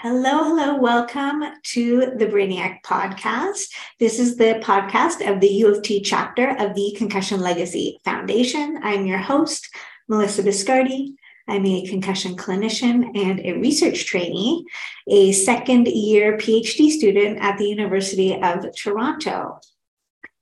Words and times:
Hello, 0.00 0.44
hello. 0.44 0.76
Welcome 0.76 1.42
to 1.72 2.12
the 2.16 2.26
Brainiac 2.26 2.82
podcast. 2.84 3.64
This 3.98 4.20
is 4.20 4.36
the 4.36 4.60
podcast 4.62 5.28
of 5.28 5.40
the 5.40 5.48
U 5.48 5.74
of 5.74 5.82
T 5.82 6.00
chapter 6.00 6.50
of 6.50 6.76
the 6.76 6.94
Concussion 6.96 7.40
Legacy 7.40 7.98
Foundation. 8.04 8.78
I'm 8.80 9.06
your 9.06 9.18
host, 9.18 9.68
Melissa 10.06 10.44
Biscardi. 10.44 11.14
I'm 11.48 11.66
a 11.66 11.84
concussion 11.88 12.36
clinician 12.36 13.18
and 13.18 13.40
a 13.40 13.58
research 13.58 14.06
trainee, 14.06 14.64
a 15.08 15.32
second 15.32 15.88
year 15.88 16.36
PhD 16.36 16.90
student 16.90 17.38
at 17.40 17.58
the 17.58 17.66
University 17.66 18.40
of 18.40 18.66
Toronto. 18.76 19.58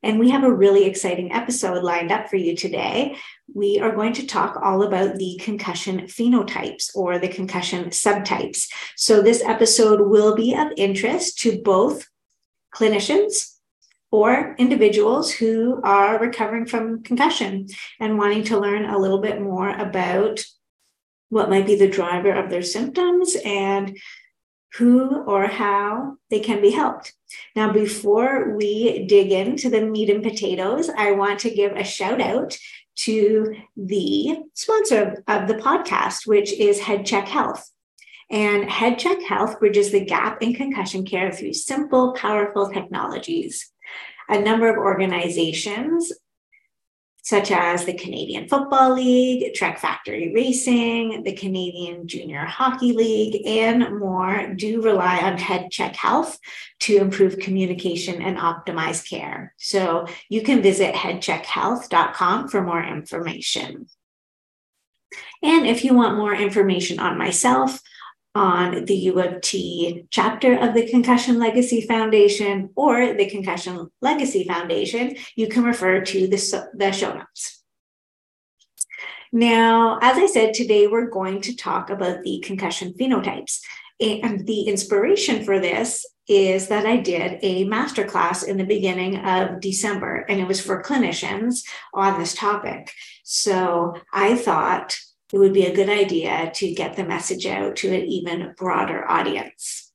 And 0.03 0.19
we 0.19 0.29
have 0.33 0.45
a 0.45 0.53
really 0.53 0.85
exciting 0.85 1.33
episode 1.33 1.83
lined 1.83 2.13
up 2.13 2.29
for 2.29 2.37
you 2.37 2.55
today. 2.55 3.17
We 3.55 3.78
are 3.78 3.94
going 3.94 4.12
to 4.14 4.27
talk 4.27 4.61
all 4.62 4.83
about 4.83 5.16
the 5.16 5.41
concussion 5.42 6.02
phenotypes 6.02 6.94
or 6.94 7.19
the 7.19 7.28
concussion 7.28 7.86
subtypes. 7.86 8.66
So, 8.97 9.22
this 9.22 9.42
episode 9.42 10.00
will 10.08 10.34
be 10.34 10.55
of 10.55 10.69
interest 10.77 11.39
to 11.41 11.61
both 11.62 12.06
clinicians 12.74 13.55
or 14.11 14.55
individuals 14.58 15.33
who 15.33 15.80
are 15.83 16.19
recovering 16.19 16.67
from 16.67 17.02
concussion 17.02 17.67
and 18.00 18.19
wanting 18.19 18.44
to 18.44 18.58
learn 18.58 18.84
a 18.84 18.98
little 18.98 19.20
bit 19.20 19.41
more 19.41 19.70
about 19.70 20.44
what 21.28 21.50
might 21.50 21.67
be 21.67 21.77
the 21.77 21.91
driver 21.91 22.33
of 22.33 22.50
their 22.50 22.62
symptoms 22.62 23.36
and 23.44 23.98
who 24.74 25.22
or 25.22 25.47
how 25.47 26.17
they 26.30 26.41
can 26.41 26.61
be 26.61 26.70
helped. 26.70 27.14
Now, 27.55 27.72
before 27.72 28.55
we 28.56 29.06
dig 29.06 29.33
into 29.33 29.70
the 29.70 29.83
meat 29.83 30.11
and 30.11 30.23
potatoes, 30.23 30.89
I 30.89 31.12
want 31.12 31.40
to 31.40 31.51
give 31.51 31.73
a 31.73 31.85
shout 31.85 32.20
out 32.20 32.56
to 32.96 33.55
the 33.77 34.39
sponsor 34.55 35.23
of 35.29 35.48
the 35.48 35.55
podcast, 35.55 36.27
which 36.27 36.52
is 36.52 36.80
HeadCheck 36.80 37.29
Health. 37.29 37.70
And 38.30 38.68
HeadCheck 38.68 39.23
Health 39.24 39.61
bridges 39.61 39.92
the 39.92 40.05
gap 40.05 40.42
in 40.42 40.55
concussion 40.55 41.05
care 41.05 41.30
through 41.30 41.52
simple, 41.52 42.12
powerful 42.14 42.70
technologies. 42.70 43.70
A 44.29 44.40
number 44.40 44.68
of 44.68 44.77
organizations 44.77 46.12
such 47.27 47.51
as 47.51 47.85
the 47.85 47.92
Canadian 47.92 48.47
Football 48.47 48.95
League, 48.95 49.53
Trek 49.53 49.81
Factory 49.81 50.33
Racing, 50.33 51.25
the 51.25 51.33
Canadian 51.33 52.07
Junior 52.07 52.45
Hockey 52.45 52.92
League, 52.92 53.45
and 53.45 53.98
more 53.98 54.55
do 54.55 54.81
rely 54.81 55.19
on 55.19 55.36
Head 55.36 55.73
Check 55.73 55.97
Health 55.97 56.39
to 56.81 56.98
improve 56.98 57.41
communication 57.41 58.23
and 58.23 58.39
optimize 58.39 59.05
care. 59.11 59.53
So 59.57 60.07
you 60.29 60.42
can 60.42 60.63
visit 60.63 60.95
headcheckhealth.com 60.95 62.47
for 62.47 62.63
more 62.63 62.85
information. 62.85 63.89
And 65.42 65.67
if 65.67 65.85
you 65.85 65.95
want 65.95 66.17
more 66.17 66.33
information 66.33 67.01
on 67.01 67.19
myself, 67.19 67.81
on 68.36 68.85
the 68.85 68.95
U 68.95 69.19
of 69.19 69.41
T 69.41 70.05
chapter 70.11 70.58
of 70.58 70.74
the 70.74 70.86
Concussion 70.86 71.39
Legacy 71.39 71.80
Foundation 71.80 72.69
or 72.77 73.14
the 73.14 73.30
Concussion 73.30 73.91
Legacy 74.02 74.45
Foundation, 74.45 75.17
you 75.36 75.48
can 75.48 75.64
refer 75.64 76.02
to 76.02 76.27
the, 76.29 76.69
the 76.74 76.92
show 76.92 77.14
notes. 77.14 77.63
Now, 79.33 79.98
as 80.02 80.19
I 80.19 80.27
said, 80.27 80.52
today 80.52 80.86
we're 80.86 81.08
going 81.08 81.41
to 81.42 81.57
talk 81.57 81.89
about 81.89 82.23
the 82.23 82.42
concussion 82.45 82.92
phenotypes. 82.92 83.61
And 84.01 84.47
the 84.47 84.63
inspiration 84.64 85.42
for 85.42 85.58
this 85.58 86.05
is 86.29 86.68
that 86.68 86.85
I 86.85 86.98
did 86.98 87.39
a 87.42 87.64
masterclass 87.67 88.47
in 88.47 88.58
the 88.58 88.64
beginning 88.64 89.17
of 89.17 89.61
December, 89.61 90.27
and 90.29 90.41
it 90.41 90.47
was 90.47 90.61
for 90.61 90.83
clinicians 90.83 91.63
on 91.95 92.18
this 92.18 92.35
topic. 92.35 92.92
So 93.24 93.95
I 94.13 94.36
thought 94.36 94.98
it 95.33 95.39
would 95.39 95.53
be 95.53 95.67
a 95.67 95.75
good 95.75 95.89
idea 95.89 96.51
to 96.55 96.73
get 96.73 96.97
the 96.97 97.05
message 97.05 97.47
out 97.47 97.77
to 97.77 97.89
an 97.89 98.05
even 98.05 98.55
broader 98.57 99.09
audience. 99.11 99.92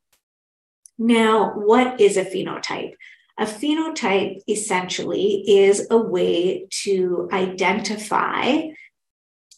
Now, 0.97 1.53
what 1.55 1.99
is 2.01 2.17
a 2.17 2.25
phenotype? 2.25 2.93
A 3.37 3.45
phenotype 3.45 4.41
essentially 4.47 5.43
is 5.47 5.87
a 5.89 5.97
way 5.97 6.67
to 6.83 7.29
identify 7.31 8.67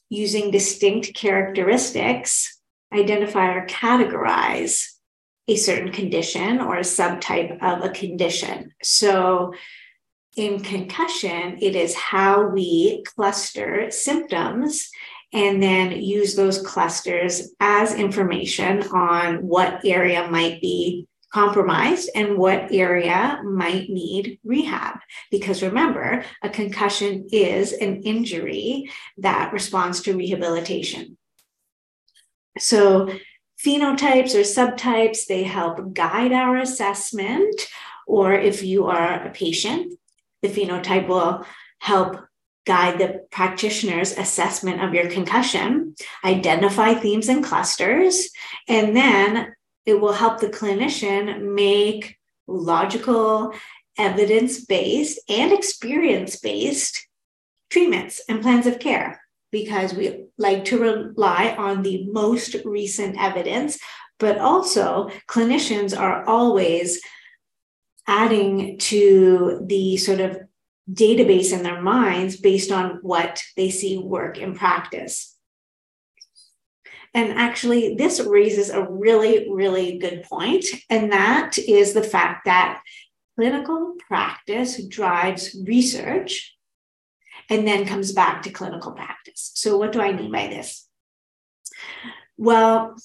using 0.09 0.51
distinct 0.51 1.15
characteristics, 1.15 2.61
identify 2.93 3.55
or 3.55 3.67
categorize 3.67 4.85
a 5.47 5.55
certain 5.55 5.91
condition 5.91 6.61
or 6.61 6.77
a 6.77 6.81
subtype 6.81 7.61
of 7.61 7.83
a 7.83 7.89
condition. 7.89 8.71
So, 8.81 9.53
in 10.35 10.61
concussion, 10.61 11.57
it 11.61 11.75
is 11.75 11.93
how 11.93 12.47
we 12.47 13.03
cluster 13.03 13.91
symptoms 13.91 14.89
and 15.33 15.61
then 15.61 15.91
use 15.91 16.35
those 16.35 16.61
clusters 16.61 17.51
as 17.59 17.95
information 17.95 18.83
on 18.93 19.37
what 19.37 19.83
area 19.83 20.27
might 20.29 20.61
be 20.61 21.07
compromised 21.33 22.11
and 22.13 22.37
what 22.37 22.71
area 22.71 23.41
might 23.43 23.89
need 23.89 24.39
rehab. 24.43 24.99
Because 25.31 25.63
remember, 25.63 26.23
a 26.43 26.49
concussion 26.49 27.27
is 27.31 27.73
an 27.73 28.03
injury 28.03 28.91
that 29.17 29.51
responds 29.51 30.01
to 30.01 30.15
rehabilitation. 30.15 31.17
So, 32.59 33.09
phenotypes 33.65 34.35
or 34.35 34.43
subtypes, 34.43 35.25
they 35.25 35.43
help 35.43 35.93
guide 35.93 36.33
our 36.33 36.57
assessment. 36.57 37.59
Or 38.05 38.33
if 38.33 38.61
you 38.61 38.85
are 38.85 39.25
a 39.25 39.31
patient, 39.31 39.97
the 40.43 40.49
phenotype 40.49 41.07
will 41.07 41.45
help 41.79 42.17
guide 42.65 42.97
the 42.97 43.25
practitioner's 43.31 44.17
assessment 44.17 44.81
of 44.81 44.93
your 44.93 45.09
concussion, 45.09 45.95
identify 46.23 46.93
themes 46.93 47.27
and 47.27 47.43
clusters, 47.43 48.29
and 48.67 48.95
then 48.95 49.53
it 49.85 49.99
will 49.99 50.13
help 50.13 50.39
the 50.39 50.47
clinician 50.47 51.53
make 51.53 52.17
logical, 52.47 53.53
evidence 53.97 54.63
based, 54.65 55.19
and 55.29 55.51
experience 55.51 56.37
based 56.37 57.07
treatments 57.69 58.21
and 58.29 58.41
plans 58.41 58.65
of 58.65 58.79
care. 58.79 59.21
Because 59.51 59.93
we 59.93 60.25
like 60.37 60.65
to 60.65 60.79
rely 60.79 61.55
on 61.57 61.83
the 61.83 62.07
most 62.11 62.55
recent 62.65 63.21
evidence, 63.21 63.77
but 64.19 64.39
also 64.39 65.11
clinicians 65.27 65.97
are 65.97 66.25
always 66.27 66.99
adding 68.07 68.77
to 68.79 69.63
the 69.67 69.97
sort 69.97 70.21
of 70.21 70.39
database 70.91 71.53
in 71.53 71.63
their 71.63 71.81
minds 71.81 72.37
based 72.37 72.71
on 72.71 72.99
what 73.01 73.41
they 73.55 73.69
see 73.69 73.97
work 73.97 74.37
in 74.37 74.53
practice. 74.53 75.37
And 77.13 77.33
actually, 77.33 77.95
this 77.95 78.19
raises 78.19 78.69
a 78.69 78.87
really, 78.89 79.47
really 79.49 79.99
good 79.99 80.23
point, 80.23 80.65
and 80.89 81.11
that 81.11 81.59
is 81.59 81.93
the 81.93 82.03
fact 82.03 82.45
that 82.45 82.81
clinical 83.35 83.93
practice 84.07 84.83
drives 84.87 85.55
research, 85.65 86.55
and 87.49 87.67
then 87.67 87.85
comes 87.85 88.13
back 88.13 88.41
to 88.43 88.49
clinical 88.49 88.93
practice. 88.93 89.51
So, 89.53 89.77
what 89.77 89.91
do 89.91 90.01
I 90.01 90.11
mean 90.11 90.31
by 90.31 90.47
this? 90.47 90.87
Well, 92.35 92.95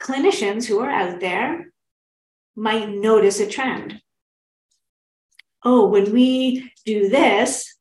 clinicians 0.00 0.66
who 0.66 0.78
are 0.78 0.90
out 0.90 1.20
there 1.20 1.72
might 2.54 2.88
notice 2.88 3.40
a 3.40 3.46
trend. 3.48 4.00
Oh, 5.64 5.88
when 5.88 6.12
we 6.12 6.72
do 6.84 7.08
this, 7.08 7.74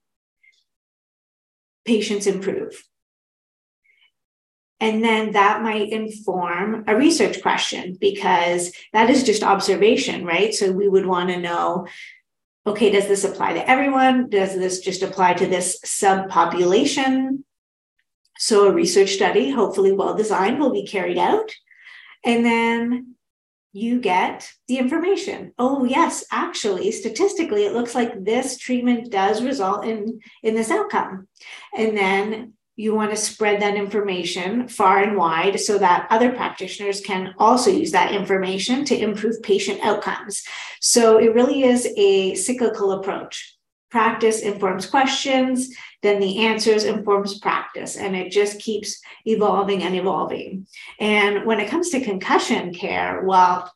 patients 1.85 2.27
improve. 2.27 2.83
And 4.79 5.03
then 5.03 5.31
that 5.31 5.63
might 5.63 5.89
inform 5.89 6.83
a 6.87 6.95
research 6.95 7.41
question 7.41 7.97
because 7.99 8.71
that 8.93 9.09
is 9.09 9.23
just 9.23 9.43
observation, 9.43 10.23
right? 10.23 10.53
So 10.53 10.71
we 10.71 10.87
would 10.87 11.05
want 11.05 11.29
to 11.29 11.39
know 11.39 11.87
okay, 12.67 12.91
does 12.91 13.07
this 13.07 13.23
apply 13.23 13.53
to 13.53 13.69
everyone? 13.69 14.29
Does 14.29 14.53
this 14.53 14.81
just 14.81 15.01
apply 15.01 15.35
to 15.35 15.47
this 15.47 15.79
subpopulation? 15.85 17.43
So 18.39 18.67
a 18.67 18.73
research 18.73 19.11
study, 19.11 19.49
hopefully 19.49 19.93
well 19.93 20.15
designed, 20.15 20.59
will 20.59 20.73
be 20.73 20.85
carried 20.85 21.17
out. 21.17 21.49
And 22.25 22.43
then 22.45 23.15
you 23.77 23.99
get 23.99 24.49
the 24.67 24.77
information. 24.77 25.53
Oh, 25.59 25.85
yes, 25.85 26.25
actually, 26.31 26.91
statistically, 26.91 27.65
it 27.65 27.73
looks 27.73 27.93
like 27.93 28.23
this 28.23 28.57
treatment 28.57 29.11
does 29.11 29.43
result 29.43 29.85
in, 29.85 30.19
in 30.41 30.55
this 30.55 30.71
outcome. 30.71 31.27
And 31.77 31.95
then 31.95 32.53
you 32.75 32.95
want 32.95 33.11
to 33.11 33.17
spread 33.17 33.61
that 33.61 33.75
information 33.75 34.67
far 34.67 35.03
and 35.03 35.15
wide 35.15 35.59
so 35.59 35.77
that 35.77 36.07
other 36.09 36.31
practitioners 36.31 37.01
can 37.01 37.35
also 37.37 37.69
use 37.69 37.91
that 37.91 38.13
information 38.13 38.83
to 38.85 38.97
improve 38.97 39.41
patient 39.43 39.79
outcomes. 39.83 40.43
So 40.81 41.17
it 41.17 41.33
really 41.35 41.63
is 41.63 41.87
a 41.97 42.33
cyclical 42.35 42.93
approach. 42.93 43.56
Practice 43.89 44.41
informs 44.41 44.85
questions, 44.85 45.69
then 46.01 46.19
the 46.19 46.45
answers 46.45 46.83
informs 46.83 47.39
practice, 47.39 47.95
and 47.95 48.15
it 48.15 48.31
just 48.31 48.59
keeps 48.59 48.99
evolving 49.25 49.83
and 49.83 49.95
evolving. 49.95 50.67
And 50.99 51.45
when 51.45 51.59
it 51.59 51.69
comes 51.69 51.89
to 51.91 52.01
concussion 52.01 52.73
care, 52.73 53.23
well, 53.25 53.71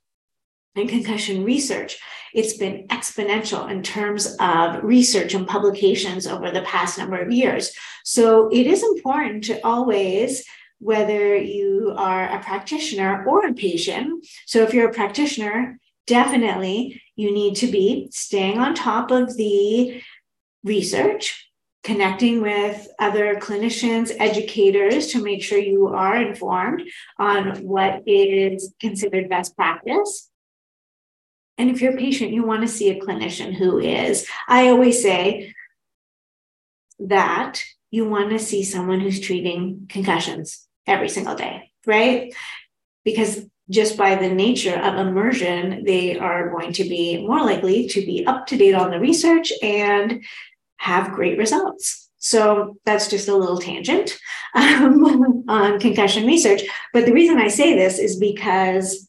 in 0.75 0.87
concussion 0.87 1.43
research, 1.43 1.97
it's 2.33 2.53
been 2.53 2.87
exponential 2.87 3.69
in 3.69 3.83
terms 3.83 4.35
of 4.39 4.83
research 4.83 5.33
and 5.33 5.47
publications 5.47 6.27
over 6.27 6.51
the 6.51 6.61
past 6.61 6.97
number 6.97 7.19
of 7.19 7.31
years. 7.31 7.71
So 8.03 8.49
it 8.49 8.67
is 8.67 8.83
important 8.83 9.45
to 9.45 9.65
always 9.65 10.45
whether 10.79 11.35
you 11.35 11.93
are 11.95 12.27
a 12.27 12.41
practitioner 12.41 13.23
or 13.25 13.45
a 13.45 13.53
patient. 13.53 14.25
So 14.45 14.63
if 14.63 14.73
you're 14.73 14.89
a 14.89 14.93
practitioner, 14.93 15.77
definitely 16.07 17.01
you 17.21 17.31
need 17.31 17.55
to 17.57 17.67
be 17.67 18.09
staying 18.11 18.57
on 18.57 18.73
top 18.73 19.11
of 19.11 19.37
the 19.37 20.01
research, 20.63 21.47
connecting 21.83 22.41
with 22.41 22.87
other 22.97 23.35
clinicians, 23.35 24.11
educators 24.19 25.07
to 25.07 25.23
make 25.23 25.43
sure 25.43 25.59
you 25.59 25.87
are 25.87 26.19
informed 26.19 26.81
on 27.19 27.57
what 27.63 28.01
is 28.07 28.73
considered 28.79 29.29
best 29.29 29.55
practice. 29.55 30.29
And 31.57 31.69
if 31.69 31.79
you're 31.79 31.93
a 31.93 31.97
patient, 31.97 32.33
you 32.33 32.43
want 32.43 32.61
to 32.61 32.67
see 32.67 32.89
a 32.89 32.99
clinician 32.99 33.53
who 33.53 33.77
is, 33.77 34.27
I 34.47 34.69
always 34.69 35.01
say 35.01 35.53
that 36.99 37.63
you 37.91 38.05
want 38.09 38.31
to 38.31 38.39
see 38.39 38.63
someone 38.63 38.99
who's 38.99 39.19
treating 39.19 39.85
concussions 39.89 40.67
every 40.87 41.09
single 41.09 41.35
day, 41.35 41.71
right? 41.85 42.33
Because 43.03 43.45
just 43.69 43.97
by 43.97 44.15
the 44.15 44.29
nature 44.29 44.75
of 44.75 44.95
immersion, 44.95 45.83
they 45.85 46.17
are 46.17 46.49
going 46.49 46.73
to 46.73 46.83
be 46.83 47.25
more 47.25 47.43
likely 47.43 47.87
to 47.87 48.05
be 48.05 48.25
up 48.25 48.47
to 48.47 48.57
date 48.57 48.75
on 48.75 48.91
the 48.91 48.99
research 48.99 49.53
and 49.61 50.23
have 50.77 51.13
great 51.13 51.37
results. 51.37 52.09
So 52.17 52.77
that's 52.85 53.07
just 53.07 53.27
a 53.27 53.35
little 53.35 53.57
tangent 53.57 54.17
um, 54.55 55.43
on 55.47 55.79
concussion 55.79 56.25
research. 56.25 56.61
But 56.93 57.05
the 57.05 57.13
reason 57.13 57.37
I 57.37 57.47
say 57.47 57.75
this 57.75 57.97
is 57.97 58.17
because 58.17 59.07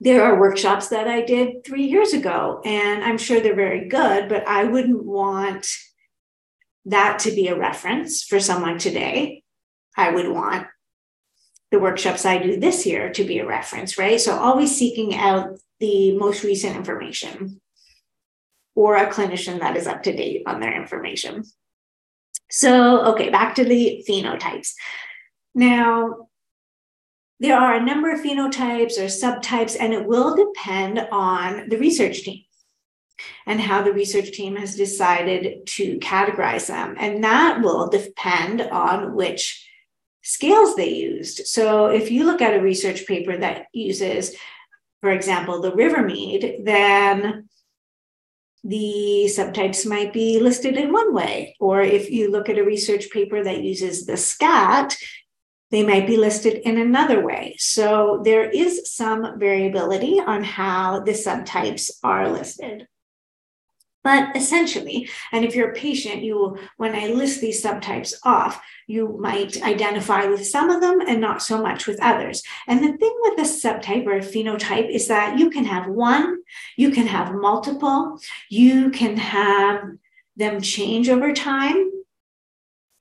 there 0.00 0.24
are 0.24 0.40
workshops 0.40 0.88
that 0.88 1.06
I 1.06 1.22
did 1.22 1.64
three 1.64 1.84
years 1.84 2.12
ago, 2.12 2.60
and 2.64 3.04
I'm 3.04 3.18
sure 3.18 3.40
they're 3.40 3.54
very 3.54 3.88
good, 3.88 4.28
but 4.28 4.46
I 4.48 4.64
wouldn't 4.64 5.04
want 5.04 5.66
that 6.86 7.20
to 7.20 7.30
be 7.30 7.46
a 7.46 7.56
reference 7.56 8.24
for 8.24 8.40
someone 8.40 8.78
today. 8.78 9.44
I 9.96 10.10
would 10.10 10.28
want 10.28 10.66
the 11.72 11.80
workshops 11.80 12.24
I 12.24 12.38
do 12.38 12.60
this 12.60 12.86
year 12.86 13.10
to 13.14 13.24
be 13.24 13.38
a 13.38 13.46
reference, 13.46 13.98
right? 13.98 14.20
So 14.20 14.38
always 14.38 14.76
seeking 14.76 15.16
out 15.16 15.58
the 15.80 16.16
most 16.16 16.44
recent 16.44 16.76
information 16.76 17.60
or 18.74 18.96
a 18.96 19.10
clinician 19.10 19.58
that 19.60 19.76
is 19.76 19.86
up 19.86 20.02
to 20.04 20.14
date 20.14 20.42
on 20.46 20.60
their 20.60 20.80
information. 20.80 21.44
So, 22.50 23.06
okay, 23.12 23.30
back 23.30 23.54
to 23.54 23.64
the 23.64 24.04
phenotypes. 24.08 24.72
Now, 25.54 26.28
there 27.40 27.58
are 27.58 27.74
a 27.74 27.84
number 27.84 28.12
of 28.12 28.20
phenotypes 28.20 28.98
or 28.98 29.06
subtypes, 29.06 29.76
and 29.80 29.94
it 29.94 30.06
will 30.06 30.36
depend 30.36 31.00
on 31.10 31.70
the 31.70 31.78
research 31.78 32.22
team 32.22 32.44
and 33.46 33.60
how 33.60 33.82
the 33.82 33.92
research 33.92 34.32
team 34.32 34.56
has 34.56 34.76
decided 34.76 35.66
to 35.66 35.98
categorize 35.98 36.66
them. 36.66 36.96
And 36.98 37.24
that 37.24 37.62
will 37.62 37.88
depend 37.88 38.60
on 38.60 39.14
which 39.14 39.66
scales 40.22 40.76
they 40.76 40.90
used. 40.90 41.46
So 41.46 41.86
if 41.86 42.10
you 42.10 42.24
look 42.24 42.40
at 42.40 42.54
a 42.54 42.62
research 42.62 43.06
paper 43.06 43.36
that 43.36 43.66
uses, 43.72 44.34
for 45.00 45.10
example, 45.10 45.60
the 45.60 45.72
Rivermead, 45.72 46.64
then 46.64 47.48
the 48.64 49.24
subtypes 49.26 49.84
might 49.84 50.12
be 50.12 50.38
listed 50.38 50.76
in 50.76 50.92
one 50.92 51.12
way. 51.12 51.56
Or 51.58 51.82
if 51.82 52.10
you 52.10 52.30
look 52.30 52.48
at 52.48 52.58
a 52.58 52.64
research 52.64 53.10
paper 53.10 53.42
that 53.42 53.62
uses 53.62 54.06
the 54.06 54.16
SCAT, 54.16 54.96
they 55.72 55.84
might 55.84 56.06
be 56.06 56.16
listed 56.16 56.60
in 56.64 56.78
another 56.78 57.24
way. 57.24 57.56
So 57.58 58.20
there 58.24 58.48
is 58.48 58.94
some 58.94 59.38
variability 59.38 60.20
on 60.20 60.44
how 60.44 61.00
the 61.00 61.12
subtypes 61.12 61.90
are 62.04 62.28
listed. 62.28 62.86
But 64.04 64.36
essentially, 64.36 65.08
and 65.30 65.44
if 65.44 65.54
you're 65.54 65.70
a 65.70 65.74
patient, 65.74 66.24
you 66.24 66.34
will, 66.34 66.58
when 66.76 66.94
I 66.94 67.06
list 67.08 67.40
these 67.40 67.62
subtypes 67.62 68.14
off, 68.24 68.60
you 68.88 69.16
might 69.20 69.62
identify 69.62 70.24
with 70.26 70.44
some 70.46 70.70
of 70.70 70.80
them 70.80 71.00
and 71.00 71.20
not 71.20 71.40
so 71.40 71.62
much 71.62 71.86
with 71.86 72.02
others. 72.02 72.42
And 72.66 72.82
the 72.82 72.96
thing 72.96 73.16
with 73.22 73.38
a 73.38 73.42
subtype 73.42 74.06
or 74.06 74.16
a 74.16 74.20
phenotype 74.20 74.90
is 74.90 75.06
that 75.06 75.38
you 75.38 75.50
can 75.50 75.64
have 75.64 75.86
one, 75.86 76.38
you 76.76 76.90
can 76.90 77.06
have 77.06 77.32
multiple, 77.32 78.18
you 78.50 78.90
can 78.90 79.16
have 79.16 79.82
them 80.36 80.60
change 80.60 81.08
over 81.08 81.32
time. 81.32 81.90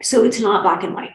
So 0.03 0.23
it's 0.23 0.39
not 0.39 0.63
black 0.63 0.83
and 0.83 0.93
white. 0.93 1.13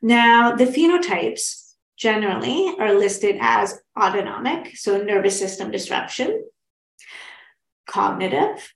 Now, 0.00 0.54
the 0.54 0.66
phenotypes 0.66 1.74
generally 1.98 2.74
are 2.78 2.94
listed 2.94 3.36
as 3.40 3.78
autonomic, 3.98 4.76
so 4.76 5.02
nervous 5.02 5.38
system 5.38 5.70
disruption, 5.70 6.44
cognitive, 7.86 8.72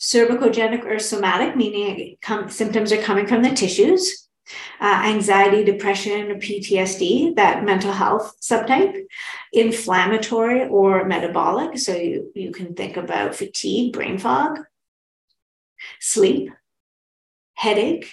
cervicogenic 0.00 0.84
or 0.84 0.98
somatic, 0.98 1.56
meaning 1.56 2.16
come, 2.20 2.48
symptoms 2.48 2.92
are 2.92 3.02
coming 3.02 3.26
from 3.26 3.42
the 3.42 3.50
tissues, 3.50 4.28
uh, 4.80 5.02
anxiety, 5.04 5.64
depression, 5.64 6.38
PTSD, 6.38 7.36
that 7.36 7.64
mental 7.64 7.92
health 7.92 8.36
subtype, 8.40 9.02
inflammatory 9.52 10.68
or 10.68 11.04
metabolic. 11.04 11.78
So 11.78 11.94
you, 11.94 12.30
you 12.34 12.52
can 12.52 12.74
think 12.74 12.96
about 12.96 13.34
fatigue, 13.34 13.92
brain 13.92 14.18
fog, 14.18 14.60
sleep, 16.00 16.50
headache, 17.54 18.12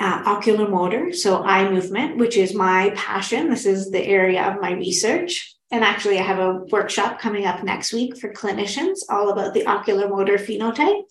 uh, 0.00 0.22
ocular 0.26 0.68
motor, 0.68 1.12
so 1.12 1.42
eye 1.42 1.70
movement, 1.70 2.16
which 2.16 2.36
is 2.36 2.54
my 2.54 2.90
passion. 2.96 3.50
This 3.50 3.66
is 3.66 3.90
the 3.90 4.02
area 4.02 4.42
of 4.42 4.60
my 4.60 4.72
research. 4.72 5.54
And 5.72 5.82
actually, 5.82 6.18
I 6.18 6.22
have 6.22 6.38
a 6.38 6.64
workshop 6.70 7.18
coming 7.18 7.46
up 7.46 7.64
next 7.64 7.94
week 7.94 8.18
for 8.18 8.30
clinicians 8.32 8.98
all 9.08 9.30
about 9.30 9.54
the 9.54 9.66
ocular 9.66 10.06
motor 10.06 10.34
phenotype. 10.34 11.04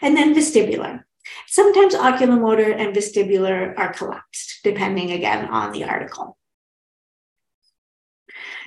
And 0.00 0.16
then 0.16 0.34
vestibular. 0.34 1.02
Sometimes 1.48 1.96
ocular 1.96 2.36
motor 2.36 2.70
and 2.70 2.94
vestibular 2.94 3.76
are 3.76 3.92
collapsed, 3.92 4.60
depending 4.62 5.10
again 5.10 5.46
on 5.46 5.72
the 5.72 5.84
article. 5.84 6.38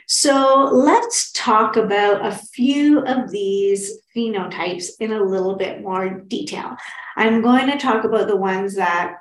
So 0.10 0.70
let's 0.72 1.32
talk 1.34 1.76
about 1.76 2.26
a 2.26 2.32
few 2.32 3.00
of 3.02 3.30
these 3.30 4.02
phenotypes 4.16 4.92
in 5.00 5.12
a 5.12 5.24
little 5.24 5.56
bit 5.56 5.82
more 5.82 6.10
detail. 6.10 6.76
I'm 7.16 7.42
going 7.42 7.70
to 7.70 7.78
talk 7.78 8.04
about 8.04 8.28
the 8.28 8.38
ones 8.38 8.76
that 8.76 9.16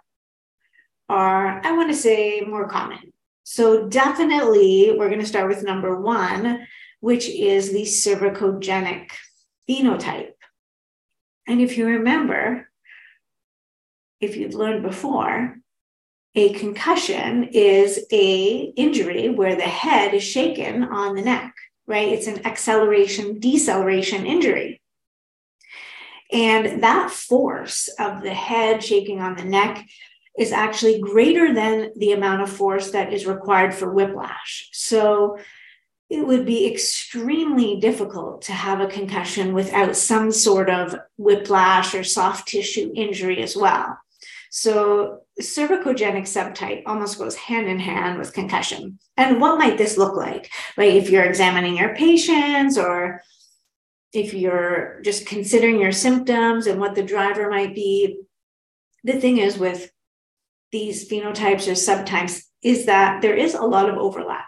are, 1.09 1.61
I 1.64 1.73
want 1.73 1.90
to 1.90 1.97
say, 1.97 2.40
more 2.40 2.68
common. 2.68 3.12
So, 3.48 3.86
definitely, 3.86 4.92
we're 4.98 5.08
going 5.08 5.20
to 5.20 5.24
start 5.26 5.46
with 5.46 5.62
number 5.62 6.00
one, 6.00 6.66
which 6.98 7.28
is 7.28 7.70
the 7.70 7.82
cervicogenic 7.82 9.10
phenotype. 9.70 10.32
And 11.46 11.60
if 11.60 11.78
you 11.78 11.86
remember, 11.86 12.68
if 14.20 14.36
you've 14.36 14.54
learned 14.54 14.82
before, 14.82 15.58
a 16.34 16.54
concussion 16.54 17.44
is 17.52 18.04
a 18.10 18.72
injury 18.76 19.28
where 19.28 19.54
the 19.54 19.62
head 19.62 20.12
is 20.12 20.24
shaken 20.24 20.82
on 20.82 21.14
the 21.14 21.22
neck, 21.22 21.54
right? 21.86 22.08
It's 22.08 22.26
an 22.26 22.44
acceleration 22.44 23.38
deceleration 23.38 24.26
injury. 24.26 24.82
And 26.32 26.82
that 26.82 27.12
force 27.12 27.88
of 28.00 28.22
the 28.22 28.34
head 28.34 28.82
shaking 28.82 29.20
on 29.20 29.36
the 29.36 29.44
neck 29.44 29.86
is 30.38 30.52
actually 30.52 31.00
greater 31.00 31.54
than 31.54 31.92
the 31.96 32.12
amount 32.12 32.42
of 32.42 32.50
force 32.50 32.90
that 32.90 33.12
is 33.12 33.26
required 33.26 33.74
for 33.74 33.92
whiplash. 33.92 34.68
So 34.72 35.38
it 36.08 36.26
would 36.26 36.46
be 36.46 36.70
extremely 36.70 37.80
difficult 37.80 38.42
to 38.42 38.52
have 38.52 38.80
a 38.80 38.86
concussion 38.86 39.54
without 39.54 39.96
some 39.96 40.30
sort 40.30 40.70
of 40.70 40.94
whiplash 41.16 41.94
or 41.94 42.04
soft 42.04 42.48
tissue 42.48 42.92
injury 42.94 43.42
as 43.42 43.56
well. 43.56 43.98
So, 44.50 45.22
cervicogenic 45.40 46.22
subtype 46.22 46.84
almost 46.86 47.18
goes 47.18 47.34
hand 47.34 47.66
in 47.66 47.78
hand 47.78 48.18
with 48.18 48.32
concussion. 48.32 48.98
And 49.16 49.40
what 49.40 49.58
might 49.58 49.76
this 49.76 49.98
look 49.98 50.16
like? 50.16 50.50
Like 50.78 50.92
if 50.92 51.10
you're 51.10 51.24
examining 51.24 51.76
your 51.76 51.94
patients 51.94 52.78
or 52.78 53.22
if 54.14 54.32
you're 54.32 55.00
just 55.02 55.26
considering 55.26 55.78
your 55.78 55.92
symptoms 55.92 56.66
and 56.66 56.80
what 56.80 56.94
the 56.94 57.02
driver 57.02 57.50
might 57.50 57.74
be. 57.74 58.20
The 59.04 59.20
thing 59.20 59.38
is 59.38 59.58
with 59.58 59.90
these 60.73 61.08
phenotypes 61.08 61.68
or 61.68 61.73
subtypes 61.73 62.42
is 62.62 62.87
that 62.87 63.23
there 63.23 63.37
is 63.37 63.54
a 63.54 63.62
lot 63.62 63.88
of 63.88 63.96
overlap. 63.96 64.46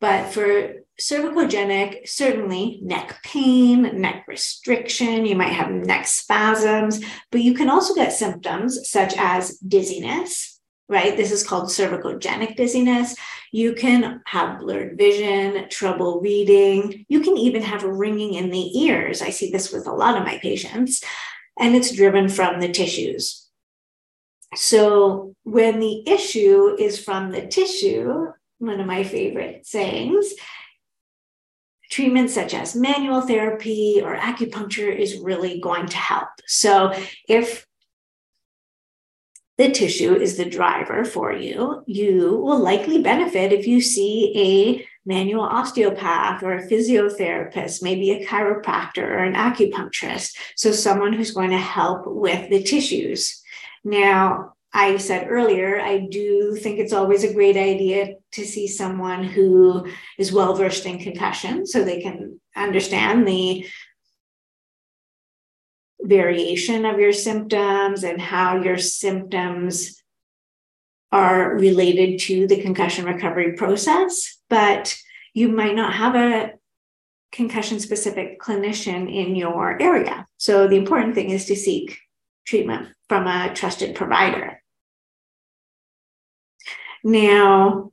But 0.00 0.32
for 0.32 0.74
cervicogenic, 1.00 2.08
certainly 2.08 2.80
neck 2.82 3.20
pain, 3.24 4.00
neck 4.00 4.24
restriction, 4.28 5.26
you 5.26 5.36
might 5.36 5.52
have 5.52 5.70
neck 5.70 6.06
spasms, 6.06 7.04
but 7.30 7.42
you 7.42 7.54
can 7.54 7.68
also 7.68 7.94
get 7.94 8.12
symptoms 8.12 8.88
such 8.88 9.14
as 9.16 9.58
dizziness, 9.58 10.60
right? 10.88 11.16
This 11.16 11.32
is 11.32 11.46
called 11.46 11.68
cervicogenic 11.68 12.56
dizziness. 12.56 13.16
You 13.52 13.74
can 13.74 14.20
have 14.26 14.60
blurred 14.60 14.98
vision, 14.98 15.68
trouble 15.68 16.20
reading. 16.20 17.04
You 17.08 17.20
can 17.20 17.36
even 17.36 17.62
have 17.62 17.82
ringing 17.82 18.34
in 18.34 18.50
the 18.50 18.78
ears. 18.80 19.20
I 19.20 19.30
see 19.30 19.50
this 19.50 19.72
with 19.72 19.86
a 19.86 19.92
lot 19.92 20.16
of 20.16 20.24
my 20.24 20.38
patients, 20.38 21.02
and 21.58 21.74
it's 21.74 21.94
driven 21.94 22.28
from 22.28 22.60
the 22.60 22.68
tissues. 22.68 23.47
So, 24.54 25.34
when 25.42 25.78
the 25.78 26.08
issue 26.08 26.76
is 26.78 27.02
from 27.02 27.32
the 27.32 27.46
tissue, 27.46 28.28
one 28.58 28.80
of 28.80 28.86
my 28.86 29.04
favorite 29.04 29.66
sayings, 29.66 30.32
treatments 31.90 32.34
such 32.34 32.54
as 32.54 32.74
manual 32.74 33.20
therapy 33.20 34.00
or 34.02 34.16
acupuncture 34.16 34.94
is 34.94 35.18
really 35.18 35.60
going 35.60 35.86
to 35.86 35.96
help. 35.96 36.28
So, 36.46 36.92
if 37.28 37.66
the 39.58 39.70
tissue 39.70 40.14
is 40.14 40.36
the 40.36 40.48
driver 40.48 41.04
for 41.04 41.32
you, 41.32 41.82
you 41.86 42.40
will 42.42 42.60
likely 42.60 43.02
benefit 43.02 43.52
if 43.52 43.66
you 43.66 43.80
see 43.80 44.32
a 44.36 44.88
manual 45.04 45.42
osteopath 45.42 46.42
or 46.42 46.54
a 46.54 46.68
physiotherapist, 46.68 47.82
maybe 47.82 48.12
a 48.12 48.24
chiropractor 48.24 49.02
or 49.02 49.18
an 49.18 49.34
acupuncturist. 49.34 50.36
So, 50.56 50.72
someone 50.72 51.12
who's 51.12 51.32
going 51.32 51.50
to 51.50 51.58
help 51.58 52.06
with 52.06 52.48
the 52.50 52.62
tissues. 52.62 53.42
Now, 53.84 54.54
I 54.72 54.98
said 54.98 55.28
earlier, 55.30 55.80
I 55.80 55.98
do 56.10 56.54
think 56.56 56.78
it's 56.78 56.92
always 56.92 57.24
a 57.24 57.32
great 57.32 57.56
idea 57.56 58.16
to 58.32 58.44
see 58.44 58.68
someone 58.68 59.24
who 59.24 59.86
is 60.18 60.32
well 60.32 60.54
versed 60.54 60.84
in 60.84 60.98
concussion 60.98 61.66
so 61.66 61.82
they 61.82 62.00
can 62.00 62.40
understand 62.54 63.26
the 63.26 63.66
variation 66.00 66.84
of 66.84 66.98
your 66.98 67.12
symptoms 67.12 68.04
and 68.04 68.20
how 68.20 68.62
your 68.62 68.78
symptoms 68.78 70.02
are 71.10 71.56
related 71.56 72.20
to 72.20 72.46
the 72.46 72.60
concussion 72.60 73.06
recovery 73.06 73.54
process. 73.54 74.38
But 74.50 74.94
you 75.32 75.48
might 75.48 75.74
not 75.74 75.94
have 75.94 76.14
a 76.14 76.52
concussion 77.32 77.80
specific 77.80 78.40
clinician 78.40 79.12
in 79.12 79.34
your 79.34 79.80
area. 79.80 80.26
So 80.36 80.68
the 80.68 80.76
important 80.76 81.14
thing 81.14 81.30
is 81.30 81.46
to 81.46 81.56
seek 81.56 81.98
treatment 82.48 82.88
from 83.08 83.26
a 83.26 83.52
trusted 83.54 83.94
provider. 83.94 84.62
Now, 87.04 87.92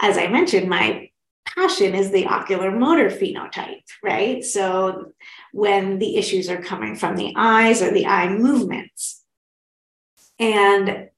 as 0.00 0.16
I 0.16 0.28
mentioned, 0.28 0.68
my 0.68 1.10
passion 1.44 1.94
is 1.94 2.10
the 2.10 2.26
ocular 2.26 2.70
motor 2.70 3.10
phenotype, 3.10 3.82
right? 4.02 4.44
So 4.44 5.12
when 5.52 5.98
the 5.98 6.16
issues 6.16 6.48
are 6.48 6.62
coming 6.62 6.94
from 6.94 7.16
the 7.16 7.34
eyes 7.36 7.82
or 7.82 7.90
the 7.90 8.06
eye 8.06 8.28
movements. 8.28 9.22
And 10.38 11.08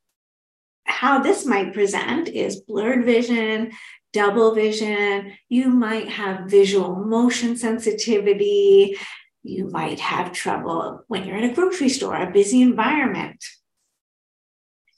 how 0.85 1.21
this 1.21 1.47
might 1.47 1.75
present 1.75 2.29
is 2.29 2.61
blurred 2.61 3.05
vision, 3.05 3.73
double 4.13 4.55
vision. 4.55 5.33
You 5.49 5.69
might 5.69 6.09
have 6.09 6.51
visual 6.51 6.97
motion 6.97 7.57
sensitivity. 7.57 8.97
You 9.43 9.69
might 9.69 9.99
have 9.99 10.33
trouble 10.33 11.05
when 11.09 11.25
you're 11.25 11.37
in 11.37 11.51
a 11.51 11.55
grocery 11.55 11.89
store, 11.89 12.17
a 12.17 12.31
busy 12.31 12.63
environment, 12.63 13.45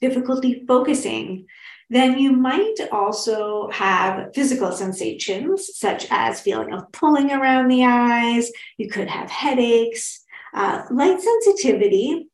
difficulty 0.01 0.63
focusing. 0.67 1.47
Then 1.89 2.17
you 2.19 2.31
might 2.31 2.75
also 2.91 3.69
have 3.71 4.33
physical 4.35 4.71
sensations, 4.71 5.71
such 5.75 6.07
as 6.11 6.41
feeling 6.41 6.73
of 6.73 6.91
pulling 6.91 7.31
around 7.31 7.69
the 7.69 7.85
eyes. 7.85 8.51
You 8.77 8.89
could 8.89 9.07
have 9.07 9.29
headaches. 9.29 10.23
Uh, 10.53 10.83
light 10.91 11.21
sensitivity 11.21 12.27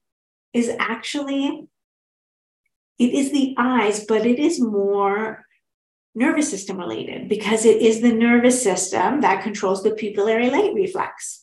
is 0.54 0.70
actually, 0.80 1.68
it 3.00 3.14
is 3.14 3.32
the 3.32 3.56
eyes, 3.58 4.06
but 4.06 4.26
it 4.26 4.40
is 4.40 4.60
more 4.60 5.46
nervous 6.14 6.50
system 6.50 6.78
related 6.78 7.30
because 7.30 7.66
it 7.66 7.82
is 7.82 8.02
the 8.02 8.12
nervous 8.12 8.62
system 8.62 9.22
that 9.22 9.44
controls 9.44 9.82
the 9.82 9.92
pupillary 9.92 10.52
light 10.52 10.74
reflex. 10.74 11.41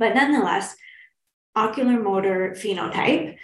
But 0.00 0.14
nonetheless, 0.14 0.74
ocular 1.54 2.00
motor 2.00 2.56
phenotype 2.56 3.36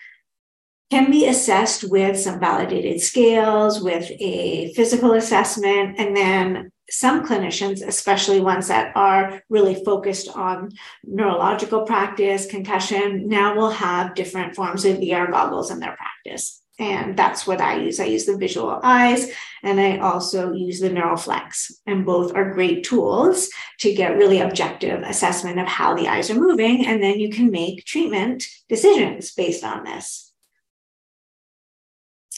can 0.91 1.11
be 1.11 1.27
assessed 1.27 1.85
with 1.91 2.19
some 2.19 2.41
validated 2.41 3.01
scales, 3.01 3.83
with 3.83 4.11
a 4.19 4.73
physical 4.75 5.13
assessment, 5.13 5.99
and 5.99 6.17
then 6.17 6.71
some 6.89 7.27
clinicians, 7.27 7.87
especially 7.87 8.41
ones 8.41 8.69
that 8.69 8.97
are 8.97 9.43
really 9.51 9.75
focused 9.85 10.29
on 10.35 10.71
neurological 11.05 11.83
practice, 11.83 12.47
concussion, 12.47 13.29
now 13.29 13.55
will 13.55 13.71
have 13.71 14.15
different 14.15 14.55
forms 14.55 14.85
of 14.85 14.97
VR 14.97 15.31
goggles 15.31 15.71
in 15.71 15.81
their 15.81 15.97
practice. 15.97 16.63
And 16.79 17.17
that's 17.17 17.47
what 17.47 17.61
I 17.61 17.79
use. 17.79 18.01
I 18.01 18.05
use 18.05 18.27
the 18.27 18.33
VisualEyes 18.33 19.31
and 19.63 19.81
I 19.81 19.97
also 19.99 20.53
use 20.53 20.81
the 20.81 20.91
NeuroFlex. 20.91 21.73
And 21.87 22.05
both 22.05 22.35
are 22.35 22.53
great 22.53 22.85
tools 22.85 23.49
to 23.81 23.95
get 23.95 24.17
really 24.17 24.41
objective 24.41 25.03
assessment 25.03 25.59
of 25.59 25.67
how 25.67 25.95
the 25.95 26.09
eyes 26.09 26.31
are 26.31 26.39
moving. 26.39 26.85
And 26.87 27.03
then 27.03 27.19
you 27.19 27.31
can 27.31 27.51
make 27.51 27.87
treatment 27.87 28.47
decisions 28.69 29.33
based 29.33 29.65
on 29.65 29.85
this. 29.85 30.35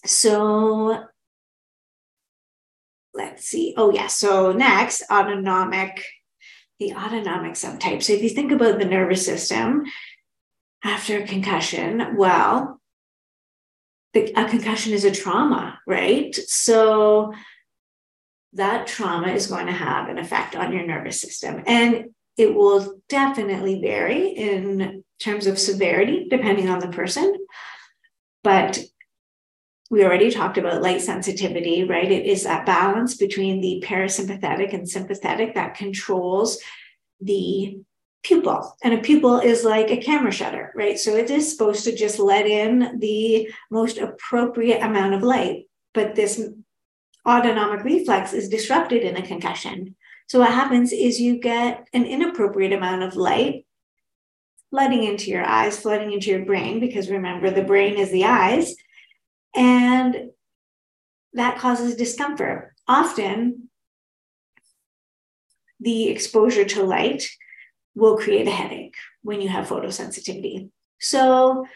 So 0.04 1.04
let's 3.12 3.44
see. 3.44 3.74
Oh, 3.76 3.92
yeah. 3.92 4.06
So 4.06 4.52
next, 4.52 5.02
autonomic, 5.10 6.04
the 6.78 6.94
autonomic 6.94 7.54
subtype. 7.54 8.04
So 8.04 8.12
if 8.12 8.22
you 8.22 8.28
think 8.28 8.52
about 8.52 8.78
the 8.78 8.84
nervous 8.84 9.26
system 9.26 9.84
after 10.84 11.18
a 11.18 11.26
concussion, 11.26 12.16
well, 12.16 12.77
a 14.14 14.48
concussion 14.48 14.92
is 14.92 15.04
a 15.04 15.10
trauma, 15.10 15.78
right? 15.86 16.34
So 16.34 17.32
that 18.54 18.86
trauma 18.86 19.28
is 19.28 19.46
going 19.46 19.66
to 19.66 19.72
have 19.72 20.08
an 20.08 20.18
effect 20.18 20.56
on 20.56 20.72
your 20.72 20.86
nervous 20.86 21.20
system. 21.20 21.62
And 21.66 22.06
it 22.36 22.54
will 22.54 23.00
definitely 23.08 23.80
vary 23.80 24.28
in 24.28 25.04
terms 25.20 25.46
of 25.46 25.58
severity, 25.58 26.28
depending 26.30 26.68
on 26.68 26.78
the 26.78 26.88
person. 26.88 27.36
But 28.42 28.78
we 29.90 30.04
already 30.04 30.30
talked 30.30 30.58
about 30.58 30.82
light 30.82 31.00
sensitivity, 31.00 31.84
right? 31.84 32.10
It 32.10 32.26
is 32.26 32.44
that 32.44 32.66
balance 32.66 33.16
between 33.16 33.60
the 33.60 33.82
parasympathetic 33.86 34.74
and 34.74 34.88
sympathetic 34.88 35.54
that 35.54 35.74
controls 35.74 36.58
the 37.20 37.80
pupil. 38.22 38.76
And 38.82 38.94
a 38.94 38.98
pupil 38.98 39.38
is 39.38 39.64
like 39.64 39.90
a 39.90 39.96
camera 39.96 40.32
shutter, 40.32 40.72
right? 40.74 40.98
So 40.98 41.14
it 41.14 41.30
is 41.30 41.50
supposed 41.50 41.84
to 41.84 41.94
just 41.94 42.18
let 42.18 42.46
in 42.46 42.98
the 42.98 43.50
most 43.70 43.98
appropriate 43.98 44.82
amount 44.82 45.14
of 45.14 45.22
light. 45.22 45.66
But 45.94 46.14
this 46.14 46.48
autonomic 47.26 47.84
reflex 47.84 48.32
is 48.32 48.48
disrupted 48.48 49.02
in 49.02 49.16
a 49.16 49.26
concussion. 49.26 49.96
So 50.28 50.40
what 50.40 50.52
happens 50.52 50.92
is 50.92 51.20
you 51.20 51.38
get 51.38 51.88
an 51.92 52.04
inappropriate 52.04 52.72
amount 52.72 53.02
of 53.02 53.16
light 53.16 53.64
flooding 54.70 55.04
into 55.04 55.30
your 55.30 55.44
eyes, 55.44 55.80
flooding 55.80 56.12
into 56.12 56.30
your 56.30 56.44
brain, 56.44 56.80
because 56.80 57.08
remember, 57.08 57.50
the 57.50 57.64
brain 57.64 57.96
is 57.96 58.10
the 58.10 58.24
eyes. 58.24 58.74
And 59.54 60.30
that 61.32 61.58
causes 61.58 61.96
discomfort. 61.96 62.74
Often, 62.86 63.70
the 65.80 66.08
exposure 66.08 66.64
to 66.64 66.82
light 66.82 67.28
will 67.98 68.16
create 68.16 68.46
a 68.46 68.52
headache 68.52 68.96
when 69.22 69.40
you 69.40 69.48
have 69.48 69.68
photosensitivity. 69.68 70.70
So, 71.00 71.66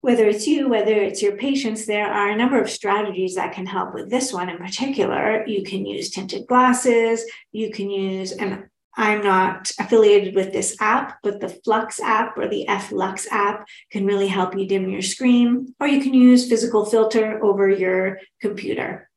whether 0.00 0.26
it's 0.26 0.48
you, 0.48 0.68
whether 0.68 0.94
it's 0.94 1.22
your 1.22 1.36
patients, 1.36 1.86
there 1.86 2.12
are 2.12 2.30
a 2.30 2.36
number 2.36 2.60
of 2.60 2.68
strategies 2.68 3.36
that 3.36 3.52
can 3.52 3.66
help 3.66 3.94
with 3.94 4.10
this 4.10 4.32
one 4.32 4.48
in 4.48 4.58
particular. 4.58 5.46
You 5.46 5.62
can 5.62 5.86
use 5.86 6.10
tinted 6.10 6.48
glasses, 6.48 7.24
you 7.52 7.70
can 7.70 7.88
use, 7.88 8.32
and 8.32 8.64
I'm 8.96 9.22
not 9.22 9.70
affiliated 9.78 10.34
with 10.34 10.52
this 10.52 10.76
app, 10.80 11.18
but 11.22 11.40
the 11.40 11.48
Flux 11.48 12.00
app 12.00 12.36
or 12.36 12.48
the 12.48 12.66
FLux 12.68 13.26
app 13.30 13.64
can 13.90 14.04
really 14.04 14.26
help 14.26 14.56
you 14.56 14.66
dim 14.66 14.90
your 14.90 15.02
screen, 15.02 15.74
or 15.78 15.86
you 15.86 16.02
can 16.02 16.14
use 16.14 16.48
physical 16.48 16.84
filter 16.84 17.42
over 17.42 17.68
your 17.70 18.18
computer. 18.40 19.08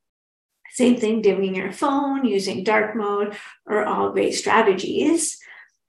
Same 0.71 0.97
thing, 0.97 1.21
dimming 1.21 1.55
your 1.55 1.71
phone, 1.71 2.25
using 2.25 2.63
dark 2.63 2.95
mode 2.95 3.35
are 3.65 3.85
all 3.85 4.11
great 4.11 4.33
strategies. 4.33 5.39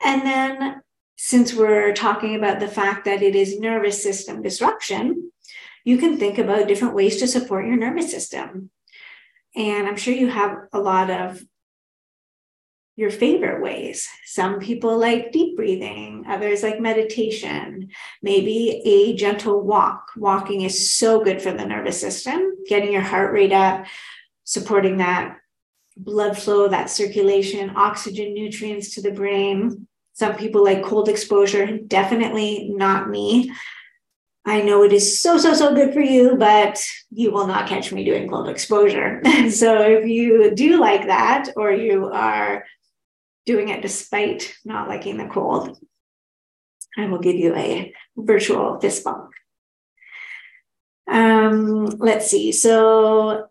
And 0.03 0.23
then, 0.23 0.83
since 1.17 1.55
we're 1.55 1.93
talking 1.93 2.35
about 2.35 2.61
the 2.61 2.69
fact 2.69 3.05
that 3.07 3.23
it 3.23 3.35
is 3.35 3.59
nervous 3.59 4.03
system 4.03 4.43
disruption, 4.43 5.33
you 5.85 5.97
can 5.99 6.19
think 6.19 6.39
about 6.39 6.69
different 6.69 6.95
ways 6.95 7.19
to 7.19 7.27
support 7.27 7.67
your 7.67 7.77
nervous 7.77 8.11
system. 8.11 8.71
And 9.55 9.87
I'm 9.87 9.97
sure 9.97 10.13
you 10.13 10.29
have 10.29 10.57
a 10.73 10.79
lot 10.79 11.11
of 11.11 11.43
your 12.97 13.11
favorite 13.11 13.63
ways. 13.63 14.09
Some 14.25 14.59
people 14.59 14.99
like 14.99 15.31
deep 15.31 15.57
breathing, 15.57 16.25
others 16.29 16.63
like 16.63 16.81
meditation, 16.81 17.91
maybe 18.23 18.83
a 18.85 19.15
gentle 19.15 19.63
walk. 19.63 20.11
Walking 20.17 20.63
is 20.63 20.95
so 20.95 21.23
good 21.23 21.41
for 21.41 21.53
the 21.53 21.67
nervous 21.67 22.01
system, 22.01 22.57
getting 22.67 22.93
your 22.93 23.03
heart 23.03 23.33
rate 23.33 23.53
up, 23.53 23.87
supporting 24.45 24.97
that 24.99 25.37
blood 25.97 26.37
flow, 26.37 26.69
that 26.69 26.91
circulation, 26.91 27.73
oxygen, 27.77 28.35
nutrients 28.35 28.95
to 28.95 29.03
the 29.03 29.11
brain. 29.11 29.87
Some 30.13 30.37
people 30.37 30.65
like 30.65 30.83
cold 30.83 31.09
exposure, 31.09 31.79
definitely 31.79 32.69
not 32.71 33.09
me. 33.09 33.53
I 34.45 34.63
know 34.63 34.85
it 34.85 34.93
is 34.93 35.21
so, 35.21 35.39
so, 35.39 35.55
so 35.55 35.75
good 35.75 35.93
for 35.93 36.01
you, 36.01 36.37
but 36.37 36.81
you 37.11 37.33
will 37.33 37.49
not 37.49 37.69
catch 37.69 37.93
me 37.93 38.05
doing 38.05 38.29
cold 38.29 38.49
exposure. 38.49 39.21
so 39.51 39.83
if 39.83 40.07
you 40.07 40.55
do 40.55 40.81
like 40.81 41.07
that, 41.09 41.51
or 41.57 41.73
you 41.73 42.07
are 42.07 42.65
doing 43.45 43.71
it 43.71 43.83
despite 43.83 44.55
not 44.65 44.89
liking 44.89 45.17
the 45.17 45.27
cold, 45.27 45.77
I 46.97 47.07
will 47.07 47.19
give 47.19 47.37
you 47.37 47.55
a 47.57 47.93
virtual 48.17 48.79
fist 48.81 49.05
bump. 49.05 49.31
Um, 51.09 51.87
let's 51.99 52.29
see. 52.29 52.53
So, 52.53 53.49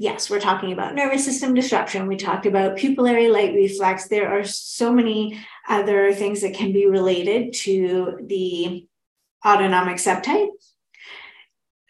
yes, 0.00 0.30
we're 0.30 0.40
talking 0.40 0.72
about 0.72 0.94
nervous 0.94 1.26
system 1.26 1.52
disruption. 1.52 2.06
We 2.06 2.16
talked 2.16 2.46
about 2.46 2.78
pupillary 2.78 3.30
light 3.30 3.54
reflex. 3.54 4.08
There 4.08 4.30
are 4.30 4.44
so 4.44 4.90
many 4.90 5.38
other 5.68 6.14
things 6.14 6.40
that 6.40 6.54
can 6.54 6.72
be 6.72 6.86
related 6.86 7.52
to 7.64 8.18
the 8.24 8.88
autonomic 9.46 9.98
subtype. 9.98 10.48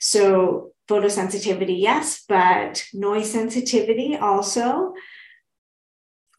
So, 0.01 0.73
photosensitivity, 0.89 1.81
yes, 1.81 2.25
but 2.29 2.85
noise 2.93 3.31
sensitivity 3.31 4.17
also 4.17 4.95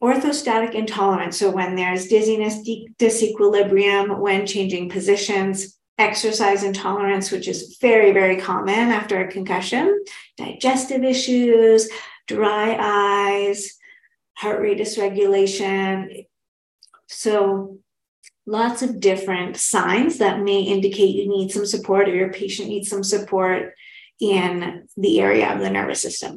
orthostatic 0.02 0.74
intolerance. 0.74 1.38
So 1.38 1.48
when 1.50 1.74
there's 1.74 2.08
dizziness, 2.08 2.68
disequilibrium, 2.98 4.18
when 4.18 4.46
changing 4.46 4.90
positions, 4.90 5.78
exercise 6.02 6.64
intolerance, 6.64 7.30
which 7.30 7.48
is 7.48 7.78
very, 7.80 8.12
very 8.12 8.36
common 8.36 8.90
after 8.90 9.20
a 9.20 9.30
concussion, 9.30 10.04
digestive 10.36 11.04
issues, 11.04 11.88
dry 12.26 12.76
eyes, 12.78 13.78
heart 14.34 14.60
rate 14.60 14.78
dysregulation. 14.78 16.26
So 17.08 17.78
lots 18.46 18.82
of 18.82 19.00
different 19.00 19.56
signs 19.56 20.18
that 20.18 20.40
may 20.40 20.62
indicate 20.62 21.14
you 21.14 21.28
need 21.28 21.52
some 21.52 21.66
support 21.66 22.08
or 22.08 22.14
your 22.14 22.32
patient 22.32 22.68
needs 22.68 22.90
some 22.90 23.04
support 23.04 23.74
in 24.20 24.88
the 24.96 25.20
area 25.20 25.52
of 25.52 25.60
the 25.60 25.70
nervous 25.70 26.02
system. 26.02 26.36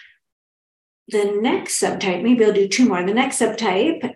the 1.11 1.37
next 1.41 1.81
subtype, 1.81 2.23
maybe 2.23 2.45
I'll 2.45 2.53
do 2.53 2.67
two 2.67 2.87
more. 2.87 3.05
The 3.05 3.13
next 3.13 3.39
subtype 3.39 4.15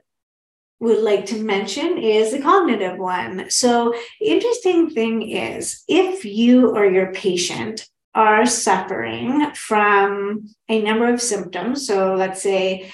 would 0.79 0.99
like 0.99 1.25
to 1.27 1.43
mention 1.43 1.97
is 1.97 2.31
the 2.31 2.41
cognitive 2.41 2.97
one. 2.97 3.49
So, 3.49 3.93
interesting 4.21 4.89
thing 4.89 5.29
is 5.29 5.84
if 5.88 6.25
you 6.25 6.75
or 6.75 6.86
your 6.86 7.13
patient 7.13 7.88
are 8.15 8.45
suffering 8.45 9.51
from 9.53 10.47
a 10.69 10.81
number 10.81 11.13
of 11.13 11.21
symptoms. 11.21 11.86
So 11.86 12.15
let's 12.15 12.41
say 12.41 12.89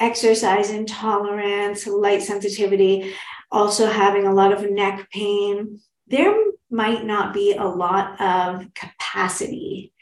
exercise 0.00 0.70
intolerance, 0.70 1.86
light 1.86 2.22
sensitivity, 2.22 3.14
also 3.52 3.86
having 3.86 4.26
a 4.26 4.34
lot 4.34 4.52
of 4.52 4.68
neck 4.68 5.08
pain. 5.10 5.78
There 6.08 6.34
might 6.68 7.04
not 7.04 7.32
be 7.32 7.54
a 7.54 7.64
lot 7.64 8.20
of 8.20 8.66
capacity 8.74 9.92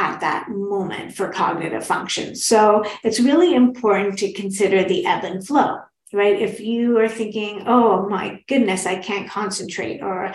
at 0.00 0.20
that 0.20 0.48
moment 0.48 1.12
for 1.12 1.28
cognitive 1.28 1.86
function. 1.86 2.34
So 2.34 2.84
it's 3.04 3.20
really 3.20 3.54
important 3.54 4.18
to 4.20 4.32
consider 4.32 4.82
the 4.82 5.04
ebb 5.04 5.24
and 5.24 5.46
flow, 5.46 5.76
right? 6.14 6.40
If 6.40 6.58
you 6.58 6.98
are 6.98 7.08
thinking, 7.08 7.64
oh 7.66 8.08
my 8.08 8.42
goodness, 8.48 8.86
I 8.86 8.96
can't 8.96 9.28
concentrate, 9.28 10.00
or 10.02 10.32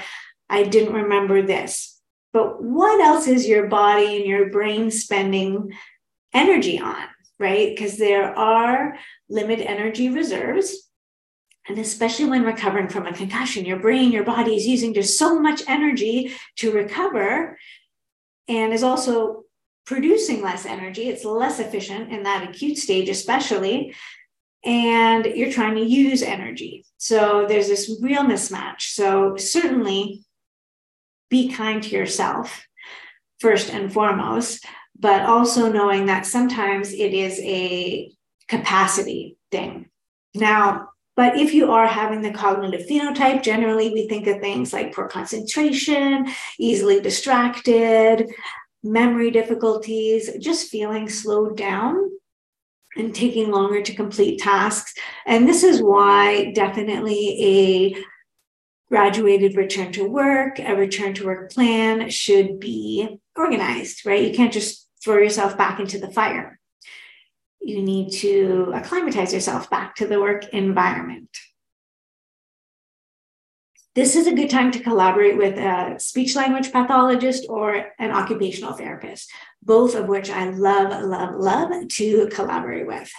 I 0.49 0.63
didn't 0.63 0.93
remember 0.93 1.41
this, 1.41 1.99
but 2.31 2.61
what 2.61 3.01
else 3.01 3.27
is 3.27 3.47
your 3.47 3.67
body 3.67 4.17
and 4.17 4.25
your 4.25 4.51
brain 4.51 4.91
spending 4.91 5.73
energy 6.31 6.79
on, 6.79 7.07
right? 7.39 7.75
Because 7.75 7.97
there 7.97 8.37
are 8.37 8.95
limit 9.29 9.59
energy 9.61 10.09
reserves. 10.09 10.91
And 11.67 11.79
especially 11.79 12.29
when 12.29 12.43
recovering 12.43 12.89
from 12.89 13.07
a 13.07 13.13
concussion, 13.13 13.65
your 13.65 13.79
brain, 13.79 14.11
your 14.11 14.23
body 14.23 14.55
is 14.55 14.67
using 14.67 14.93
just 14.93 15.17
so 15.17 15.39
much 15.39 15.63
energy 15.67 16.33
to 16.57 16.71
recover 16.71 17.57
and 18.47 18.71
is 18.71 18.83
also 18.83 19.44
producing 19.85 20.41
less 20.41 20.65
energy. 20.65 21.09
It's 21.09 21.23
less 21.25 21.59
efficient 21.59 22.11
in 22.11 22.23
that 22.23 22.49
acute 22.49 22.77
stage, 22.77 23.09
especially. 23.09 23.93
and 24.65 25.25
you're 25.25 25.51
trying 25.51 25.75
to 25.75 25.85
use 25.85 26.23
energy. 26.23 26.85
So 26.97 27.45
there's 27.47 27.67
this 27.67 27.99
real 28.01 28.23
mismatch. 28.23 28.81
So 28.81 29.37
certainly 29.37 30.23
be 31.29 31.49
kind 31.49 31.81
to 31.83 31.89
yourself 31.89 32.65
first 33.39 33.69
and 33.71 33.93
foremost, 33.93 34.65
but 34.97 35.21
also 35.21 35.71
knowing 35.71 36.07
that 36.07 36.25
sometimes 36.25 36.91
it 36.91 37.13
is 37.13 37.39
a 37.41 38.11
capacity 38.47 39.37
thing. 39.51 39.89
Now, 40.33 40.89
but 41.15 41.37
if 41.37 41.53
you 41.53 41.71
are 41.71 41.87
having 41.87 42.21
the 42.21 42.31
cognitive 42.31 42.87
phenotype, 42.87 43.41
generally 43.43 43.91
we 43.93 44.07
think 44.07 44.27
of 44.27 44.41
things 44.41 44.73
like 44.73 44.93
poor 44.93 45.07
concentration, 45.07 46.27
easily 46.59 46.99
distracted, 46.99 48.29
memory 48.85 49.31
difficulties, 49.31 50.31
just 50.39 50.69
feeling 50.69 51.09
slowed 51.09 51.57
down 51.57 52.11
and 52.95 53.13
taking 53.13 53.51
longer 53.51 53.81
to 53.81 53.95
complete 53.95 54.39
tasks. 54.39 54.93
And 55.25 55.47
this 55.47 55.63
is 55.63 55.81
why 55.81 56.51
definitely 56.51 57.43
a 57.43 58.03
graduated 58.89 59.57
return 59.57 59.91
to 59.93 60.07
work, 60.07 60.59
a 60.59 60.75
return 60.75 61.13
to 61.15 61.25
work 61.25 61.51
plan 61.51 62.09
should 62.09 62.59
be 62.59 63.19
organized, 63.35 64.05
right? 64.05 64.23
You 64.23 64.33
can't 64.33 64.53
just 64.53 64.87
throw 65.03 65.17
yourself 65.17 65.57
back 65.57 65.79
into 65.79 65.97
the 65.97 66.11
fire. 66.11 66.59
You 67.61 67.81
need 67.81 68.11
to 68.19 68.71
acclimatize 68.75 69.33
yourself 69.33 69.69
back 69.69 69.95
to 69.95 70.07
the 70.07 70.21
work 70.21 70.47
environment. 70.53 71.29
This 73.95 74.17
is 74.17 74.27
a 74.27 74.35
good 74.35 74.49
time 74.49 74.71
to 74.71 74.79
collaborate 74.79 75.37
with 75.37 75.57
a 75.57 75.95
speech 75.99 76.35
language 76.35 76.69
pathologist 76.73 77.45
or 77.47 77.93
an 77.97 78.11
occupational 78.11 78.73
therapist, 78.73 79.31
both 79.63 79.95
of 79.95 80.09
which 80.09 80.29
I 80.29 80.49
love, 80.49 81.01
love, 81.01 81.35
love 81.35 81.87
to 81.87 82.27
collaborate 82.27 82.87
with. 82.87 83.09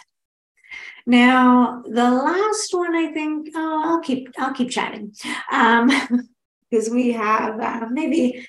Now, 1.07 1.83
the 1.87 2.11
last 2.11 2.75
one, 2.75 2.95
I 2.95 3.11
think, 3.11 3.49
oh, 3.55 3.83
I'll 3.87 4.01
keep, 4.01 4.29
I'll 4.39 4.53
keep 4.53 4.69
chatting 4.69 5.15
um, 5.51 5.91
because 6.71 6.91
we 6.91 7.13
have 7.13 7.59
uh, 7.59 7.87
maybe 7.91 8.47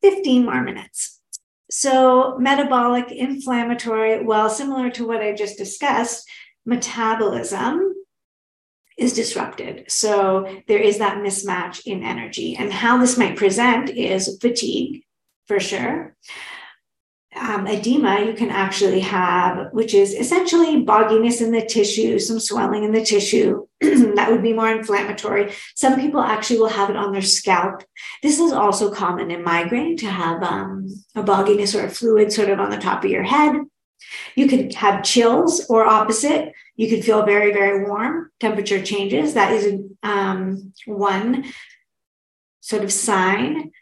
15 0.00 0.46
more 0.46 0.62
minutes. 0.62 1.20
So, 1.70 2.38
metabolic, 2.38 3.12
inflammatory, 3.12 4.24
well, 4.24 4.48
similar 4.48 4.88
to 4.92 5.06
what 5.06 5.20
I 5.20 5.34
just 5.34 5.58
discussed, 5.58 6.26
metabolism 6.64 7.91
is 8.98 9.12
disrupted. 9.12 9.90
So, 9.90 10.62
there 10.68 10.80
is 10.80 10.98
that 10.98 11.18
mismatch 11.18 11.86
in 11.86 12.02
energy. 12.02 12.56
And 12.56 12.72
how 12.72 12.98
this 12.98 13.18
might 13.18 13.36
present 13.36 13.90
is 13.90 14.38
fatigue, 14.40 15.04
for 15.46 15.60
sure 15.60 16.16
um, 17.34 17.66
edema, 17.66 18.24
you 18.24 18.34
can 18.34 18.50
actually 18.50 19.00
have, 19.00 19.72
which 19.72 19.94
is 19.94 20.12
essentially 20.14 20.84
bogginess 20.84 21.40
in 21.40 21.50
the 21.50 21.64
tissue, 21.64 22.18
some 22.18 22.38
swelling 22.38 22.84
in 22.84 22.92
the 22.92 23.04
tissue. 23.04 23.66
that 23.80 24.30
would 24.30 24.42
be 24.42 24.52
more 24.52 24.70
inflammatory. 24.70 25.52
Some 25.74 25.98
people 25.98 26.20
actually 26.20 26.58
will 26.58 26.68
have 26.68 26.90
it 26.90 26.96
on 26.96 27.12
their 27.12 27.22
scalp. 27.22 27.82
This 28.22 28.38
is 28.38 28.52
also 28.52 28.92
common 28.92 29.30
in 29.30 29.42
migraine 29.42 29.96
to 29.98 30.06
have 30.06 30.42
um, 30.42 30.88
a 31.14 31.22
bogginess 31.22 31.78
or 31.78 31.86
a 31.86 31.90
fluid 31.90 32.32
sort 32.32 32.50
of 32.50 32.60
on 32.60 32.70
the 32.70 32.76
top 32.76 33.04
of 33.04 33.10
your 33.10 33.24
head. 33.24 33.56
You 34.34 34.46
could 34.46 34.74
have 34.74 35.02
chills 35.02 35.64
or 35.68 35.86
opposite. 35.86 36.52
You 36.76 36.88
could 36.88 37.04
feel 37.04 37.24
very, 37.24 37.52
very 37.52 37.84
warm, 37.88 38.30
temperature 38.40 38.82
changes. 38.82 39.34
That 39.34 39.52
is 39.52 39.80
um, 40.02 40.72
one 40.86 41.44
sort 42.60 42.84
of 42.84 42.92
sign 42.92 43.72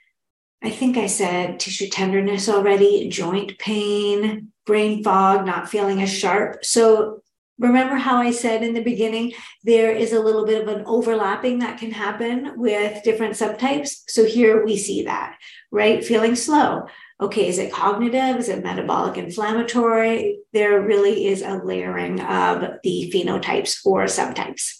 I 0.62 0.70
think 0.70 0.98
I 0.98 1.06
said 1.06 1.58
tissue 1.58 1.88
tenderness 1.88 2.48
already, 2.48 3.08
joint 3.08 3.58
pain, 3.58 4.52
brain 4.66 5.02
fog, 5.02 5.46
not 5.46 5.70
feeling 5.70 6.02
as 6.02 6.12
sharp. 6.12 6.64
So 6.64 7.22
remember 7.58 7.96
how 7.96 8.18
I 8.18 8.30
said 8.30 8.62
in 8.62 8.74
the 8.74 8.82
beginning, 8.82 9.32
there 9.64 9.90
is 9.90 10.12
a 10.12 10.20
little 10.20 10.44
bit 10.44 10.60
of 10.60 10.68
an 10.68 10.84
overlapping 10.84 11.60
that 11.60 11.78
can 11.78 11.92
happen 11.92 12.58
with 12.58 13.02
different 13.02 13.34
subtypes. 13.34 14.02
So 14.08 14.24
here 14.26 14.62
we 14.64 14.76
see 14.76 15.04
that, 15.04 15.38
right? 15.70 16.04
Feeling 16.04 16.36
slow. 16.36 16.86
Okay, 17.20 17.48
is 17.48 17.58
it 17.58 17.70
cognitive? 17.70 18.38
Is 18.38 18.48
it 18.48 18.64
metabolic 18.64 19.18
inflammatory? 19.18 20.38
There 20.54 20.80
really 20.80 21.26
is 21.26 21.42
a 21.42 21.60
layering 21.62 22.18
of 22.20 22.78
the 22.82 23.12
phenotypes 23.14 23.84
or 23.84 24.04
subtypes. 24.04 24.78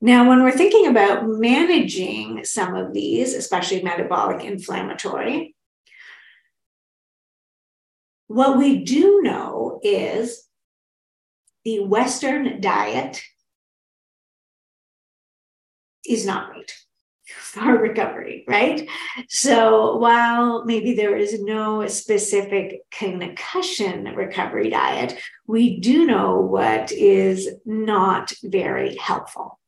Now, 0.00 0.28
when 0.28 0.42
we're 0.42 0.52
thinking 0.52 0.86
about 0.86 1.26
managing 1.26 2.44
some 2.44 2.74
of 2.74 2.92
these, 2.92 3.34
especially 3.34 3.82
metabolic 3.82 4.44
inflammatory, 4.44 5.56
what 8.26 8.58
we 8.58 8.84
do 8.84 9.22
know 9.22 9.80
is 9.82 10.46
the 11.64 11.80
Western 11.80 12.60
diet 12.60 13.22
is 16.06 16.26
not 16.26 16.52
great 16.52 16.72
for 17.48 17.78
recovery, 17.78 18.44
right? 18.48 18.88
So 19.28 19.96
while 19.96 20.64
maybe 20.64 20.94
there 20.94 21.16
is 21.16 21.40
no 21.40 21.86
specific 21.86 22.82
concussion 22.90 24.04
recovery 24.14 24.70
diet, 24.70 25.18
we 25.46 25.78
do 25.78 26.04
know 26.04 26.40
what 26.40 26.90
is 26.90 27.48
not 27.64 28.32
very 28.42 28.96
helpful. 28.96 29.58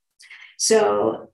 So 0.59 1.31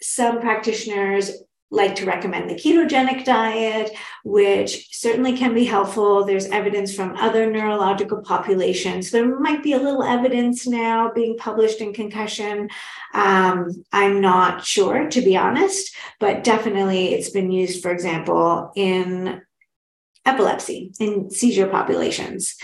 some 0.00 0.40
practitioners 0.40 1.42
like 1.70 1.94
to 1.96 2.04
recommend 2.04 2.50
the 2.50 2.54
ketogenic 2.54 3.24
diet, 3.24 3.92
which 4.24 4.88
certainly 4.90 5.36
can 5.36 5.54
be 5.54 5.64
helpful. 5.64 6.24
There's 6.24 6.46
evidence 6.46 6.94
from 6.94 7.16
other 7.16 7.50
neurological 7.50 8.22
populations. 8.22 9.10
There 9.10 9.38
might 9.38 9.62
be 9.62 9.72
a 9.72 9.78
little 9.78 10.02
evidence 10.02 10.66
now 10.66 11.12
being 11.12 11.36
published 11.38 11.80
in 11.80 11.92
concussion. 11.92 12.70
Um, 13.14 13.84
I'm 13.92 14.20
not 14.20 14.64
sure, 14.64 15.08
to 15.08 15.20
be 15.20 15.36
honest, 15.36 15.94
but 16.18 16.42
definitely 16.42 17.14
it's 17.14 17.30
been 17.30 17.52
used, 17.52 17.82
for 17.82 17.92
example, 17.92 18.72
in 18.74 19.40
epilepsy, 20.26 20.92
in 20.98 21.30
seizure 21.30 21.68
populations. 21.68 22.56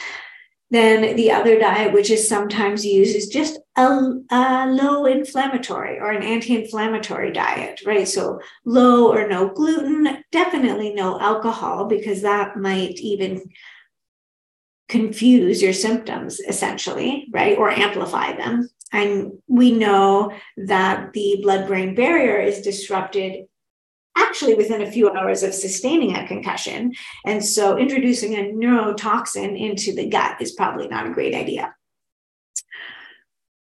Then 0.71 1.15
the 1.15 1.31
other 1.31 1.59
diet, 1.61 1.93
which 1.93 2.11
is 2.11 2.29
sometimes 2.29 2.85
used, 2.85 3.15
is 3.15 3.29
just 3.29 3.59
a, 3.77 3.87
a 4.31 4.67
low 4.67 5.07
inflammatory 5.07 6.01
or 6.01 6.11
an 6.11 6.25
anti 6.25 6.57
inflammatory 6.57 7.33
diet, 7.33 7.83
right? 7.87 8.09
So 8.09 8.41
low 8.65 9.13
or 9.13 9.29
no 9.29 9.49
gluten, 9.49 10.25
definitely 10.33 10.93
no 10.93 11.21
alcohol, 11.21 11.85
because 11.87 12.23
that 12.23 12.57
might 12.57 12.99
even 12.99 13.49
confuse 14.89 15.63
your 15.63 15.73
symptoms 15.73 16.41
essentially, 16.41 17.29
right? 17.33 17.57
Or 17.57 17.71
amplify 17.71 18.37
them. 18.37 18.69
And 18.93 19.33
we 19.47 19.73
know 19.73 20.33
that 20.57 21.13
the 21.13 21.41
blood 21.43 21.67
brain 21.69 21.95
barrier 21.95 22.41
is 22.41 22.63
disrupted 22.63 23.47
actually 24.17 24.55
within 24.55 24.83
a 24.83 24.91
few 24.91 25.11
hours 25.11 25.43
of 25.43 25.55
sustaining 25.55 26.17
a 26.17 26.27
concussion. 26.27 26.95
And 27.25 27.45
so 27.45 27.77
introducing 27.77 28.35
a 28.35 28.53
neurotoxin 28.53 29.59
into 29.59 29.95
the 29.95 30.09
gut 30.09 30.41
is 30.41 30.53
probably 30.53 30.89
not 30.89 31.07
a 31.07 31.13
great 31.13 31.35
idea. 31.35 31.75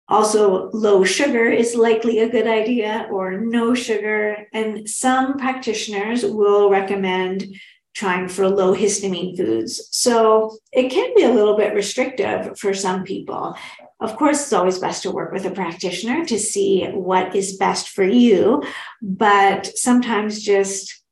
Also, 0.10 0.70
low 0.72 1.04
sugar 1.04 1.48
is 1.48 1.76
likely 1.76 2.20
a 2.20 2.30
good 2.30 2.48
idea, 2.48 3.08
or 3.12 3.42
no 3.42 3.74
sugar. 3.74 4.48
And 4.54 4.88
some 4.88 5.38
practitioners 5.38 6.24
will 6.24 6.70
recommend 6.70 7.46
trying 7.94 8.30
for 8.30 8.48
low 8.48 8.74
histamine 8.74 9.36
foods. 9.36 9.90
So 9.92 10.58
it 10.72 10.90
can 10.90 11.14
be 11.16 11.24
a 11.24 11.34
little 11.34 11.58
bit 11.58 11.74
restrictive 11.74 12.58
for 12.58 12.74
some 12.74 13.04
people. 13.04 13.58
Of 14.00 14.16
course, 14.16 14.44
it's 14.44 14.54
always 14.54 14.78
best 14.78 15.04
to 15.04 15.12
work 15.12 15.32
with 15.32 15.46
a 15.46 15.52
practitioner 15.52 16.24
to 16.26 16.38
see 16.38 16.86
what 16.86 17.36
is 17.36 17.58
best 17.58 17.90
for 17.90 18.04
you, 18.04 18.64
but 19.02 19.66
sometimes 19.66 20.44
just 20.44 21.04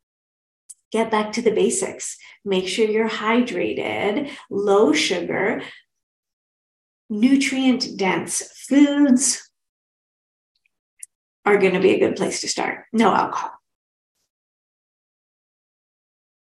get 0.91 1.09
back 1.09 1.31
to 1.33 1.41
the 1.41 1.51
basics. 1.51 2.15
Make 2.43 2.67
sure 2.67 2.85
you're 2.87 3.09
hydrated, 3.09 4.29
low 4.51 4.93
sugar, 4.93 5.63
nutrient 7.09 7.97
dense 7.97 8.43
foods 8.67 9.49
are 11.43 11.57
going 11.57 11.73
to 11.73 11.79
be 11.79 11.93
a 11.93 11.99
good 11.99 12.15
place 12.15 12.41
to 12.41 12.47
start. 12.47 12.85
No 12.93 13.13
alcohol. 13.13 13.51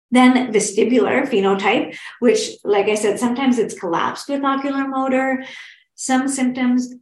Then 0.10 0.54
vestibular 0.54 1.28
phenotype, 1.28 1.98
which, 2.20 2.58
like 2.64 2.88
I 2.88 2.96
said, 2.96 3.20
sometimes 3.20 3.58
it's 3.58 3.80
collapsed 3.80 4.30
with 4.30 4.44
ocular 4.44 4.88
motor 4.88 5.44
some 6.04 6.28
symptoms 6.28 6.94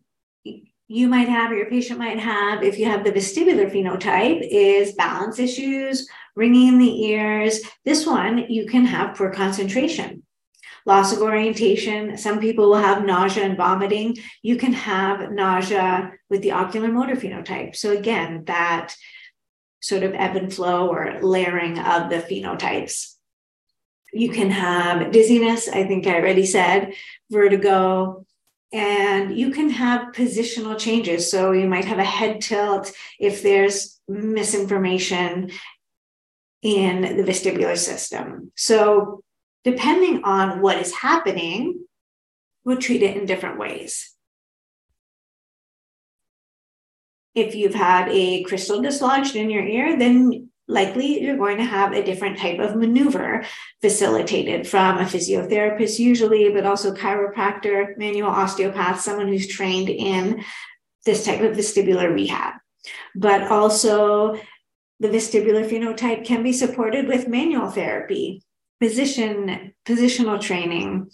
you 0.88 1.08
might 1.08 1.28
have 1.28 1.52
or 1.52 1.56
your 1.56 1.70
patient 1.72 1.98
might 1.98 2.20
have 2.20 2.62
if 2.62 2.78
you 2.78 2.86
have 2.86 3.04
the 3.04 3.12
vestibular 3.12 3.68
phenotype 3.68 4.48
is 4.48 4.94
balance 4.94 5.40
issues, 5.40 6.08
ringing 6.36 6.68
in 6.68 6.78
the 6.78 7.06
ears. 7.06 7.62
This 7.84 8.06
one, 8.06 8.46
you 8.48 8.68
can 8.68 8.86
have 8.86 9.16
poor 9.16 9.32
concentration, 9.32 10.22
loss 10.86 11.12
of 11.14 11.24
orientation. 11.24 12.16
Some 12.16 12.40
people 12.40 12.70
will 12.70 12.78
have 12.78 13.04
nausea 13.04 13.44
and 13.44 13.58
vomiting. 13.58 14.18
You 14.44 14.58
can 14.58 14.74
have 14.74 15.32
nausea 15.32 16.12
with 16.30 16.44
the 16.44 16.52
ocular 16.52 16.90
motor 16.90 17.16
phenotype. 17.16 17.76
So, 17.76 17.98
again, 17.98 18.44
that 18.46 18.94
sort 19.80 20.04
of 20.04 20.14
ebb 20.14 20.36
and 20.36 20.54
flow 20.54 20.90
or 20.90 21.20
layering 21.24 21.80
of 21.80 22.12
the 22.12 22.18
phenotypes. 22.18 23.16
You 24.14 24.30
can 24.30 24.52
have 24.52 25.12
dizziness, 25.12 25.68
I 25.68 25.86
think 25.88 26.06
I 26.06 26.18
already 26.18 26.46
said, 26.46 26.94
vertigo, 27.32 28.28
and 28.74 29.38
you 29.38 29.52
can 29.52 29.70
have 29.70 30.14
positional 30.14 30.78
changes. 30.78 31.30
So 31.30 31.52
you 31.52 31.68
might 31.68 31.86
have 31.86 32.00
a 32.00 32.04
head 32.04 32.42
tilt 32.42 32.92
if 33.20 33.44
there's 33.44 34.00
misinformation 34.08 35.52
in 36.62 37.18
the 37.18 37.24
vestibular 37.24 37.78
system. 37.78 38.52
So, 38.56 39.24
depending 39.64 40.24
on 40.24 40.62
what 40.62 40.78
is 40.78 40.94
happening, 40.94 41.86
we'll 42.64 42.78
treat 42.78 43.02
it 43.02 43.18
in 43.18 43.26
different 43.26 43.60
ways. 43.60 44.16
If 47.34 47.56
you've 47.56 47.74
had 47.74 48.10
a 48.10 48.44
crystal 48.44 48.82
dislodged 48.82 49.36
in 49.36 49.50
your 49.50 49.64
ear, 49.64 49.98
then 49.98 50.51
likely 50.72 51.22
you're 51.22 51.38
going 51.38 51.58
to 51.58 51.66
have 51.66 51.92
a 51.92 52.04
different 52.04 52.40
type 52.40 52.60
of 52.60 52.76
maneuver 52.76 53.44
facilitated 53.82 54.66
from 54.68 54.98
a 54.98 55.04
physiotherapist, 55.04 56.00
usually, 56.00 56.50
but 56.50 56.66
also 56.66 56.94
chiropractor, 56.94 57.98
manual 57.98 58.30
osteopath, 58.30 59.02
someone 59.02 59.28
who's 59.28 59.48
trained 59.48 59.90
in 59.90 60.44
this 61.06 61.26
type 61.26 61.42
of 61.42 61.58
vestibular 61.58 62.14
rehab. 62.14 62.54
But 63.16 63.44
also, 63.52 64.40
the 65.00 65.10
vestibular 65.10 65.68
phenotype 65.70 66.26
can 66.26 66.42
be 66.42 66.54
supported 66.54 67.08
with 67.08 67.28
manual 67.28 67.70
therapy, 67.70 68.44
position, 68.80 69.74
positional 69.86 70.40
training, 70.40 71.12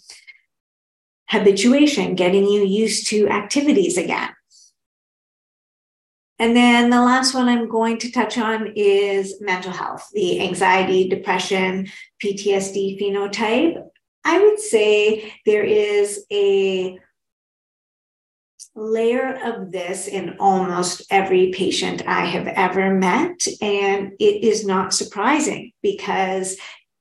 habituation, 1.28 2.14
getting 2.14 2.44
you 2.44 2.64
used 2.64 3.08
to 3.08 3.28
activities 3.28 3.98
again. 3.98 4.30
And 6.38 6.54
then 6.56 6.90
the 6.90 7.02
last 7.02 7.34
one 7.34 7.48
I'm 7.48 7.68
going 7.68 7.98
to 7.98 8.12
touch 8.12 8.38
on 8.38 8.72
is 8.76 9.40
mental 9.40 9.72
health, 9.72 10.08
the 10.12 10.40
anxiety, 10.40 11.08
depression, 11.08 11.88
PTSD 12.22 13.00
phenotype. 13.00 13.82
I 14.24 14.38
would 14.40 14.60
say 14.60 15.32
there 15.44 15.64
is 15.64 16.24
a 16.32 16.98
layer 18.76 19.34
of 19.44 19.72
this 19.72 20.06
in 20.06 20.36
almost 20.38 21.02
every 21.10 21.50
patient 21.50 22.06
I 22.06 22.24
have 22.26 22.46
ever 22.46 22.94
met. 22.94 23.46
And 23.60 24.12
it 24.20 24.44
is 24.44 24.64
not 24.64 24.94
surprising 24.94 25.72
because 25.82 26.56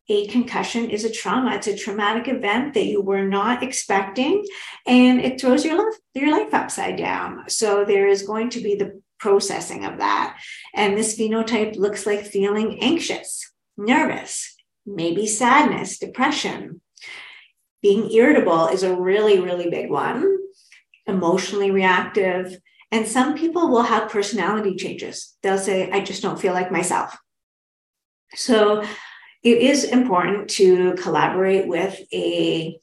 a 0.10 0.28
concussion 0.28 0.90
is 0.90 1.04
a 1.04 1.12
trauma. 1.12 1.56
It's 1.56 1.68
a 1.68 1.78
traumatic 1.78 2.28
event 2.28 2.74
that 2.74 2.86
you 2.86 3.02
were 3.02 3.26
not 3.26 3.62
expecting, 3.62 4.46
and 4.86 5.20
it 5.20 5.40
throws 5.40 5.66
your 5.66 5.78
life, 5.78 6.00
your 6.14 6.32
life 6.32 6.54
upside 6.54 6.96
down. 6.96 7.44
So 7.50 7.84
there 7.84 8.08
is 8.08 8.22
going 8.22 8.50
to 8.52 8.62
be 8.62 8.76
the 8.76 9.02
processing 9.20 9.86
of 9.86 9.98
that. 9.98 10.38
And 10.74 10.98
this 10.98 11.18
phenotype 11.18 11.76
looks 11.76 12.06
like 12.06 12.26
feeling 12.26 12.80
anxious, 12.82 13.52
nervous, 13.78 14.56
maybe 14.86 15.28
sadness, 15.28 16.00
depression. 16.00 16.82
Being 17.82 18.12
irritable 18.12 18.68
is 18.68 18.84
a 18.84 18.96
really, 18.96 19.40
really 19.40 19.70
big 19.70 19.90
one, 19.90 20.38
emotionally 21.06 21.72
reactive. 21.72 22.58
And 22.92 23.08
some 23.08 23.36
people 23.36 23.70
will 23.70 23.84
have 23.84 24.10
personality 24.10 24.76
changes. 24.76 25.36
They'll 25.44 25.58
say, 25.58 25.92
I 25.92 26.02
just 26.02 26.22
don't 26.22 26.40
feel 26.40 26.54
like 26.54 26.72
myself. 26.72 27.18
So 28.34 28.84
it 29.44 29.58
is 29.58 29.84
important 29.84 30.50
to 30.52 30.94
collaborate 30.96 31.68
with 31.68 32.00
a 32.14 32.80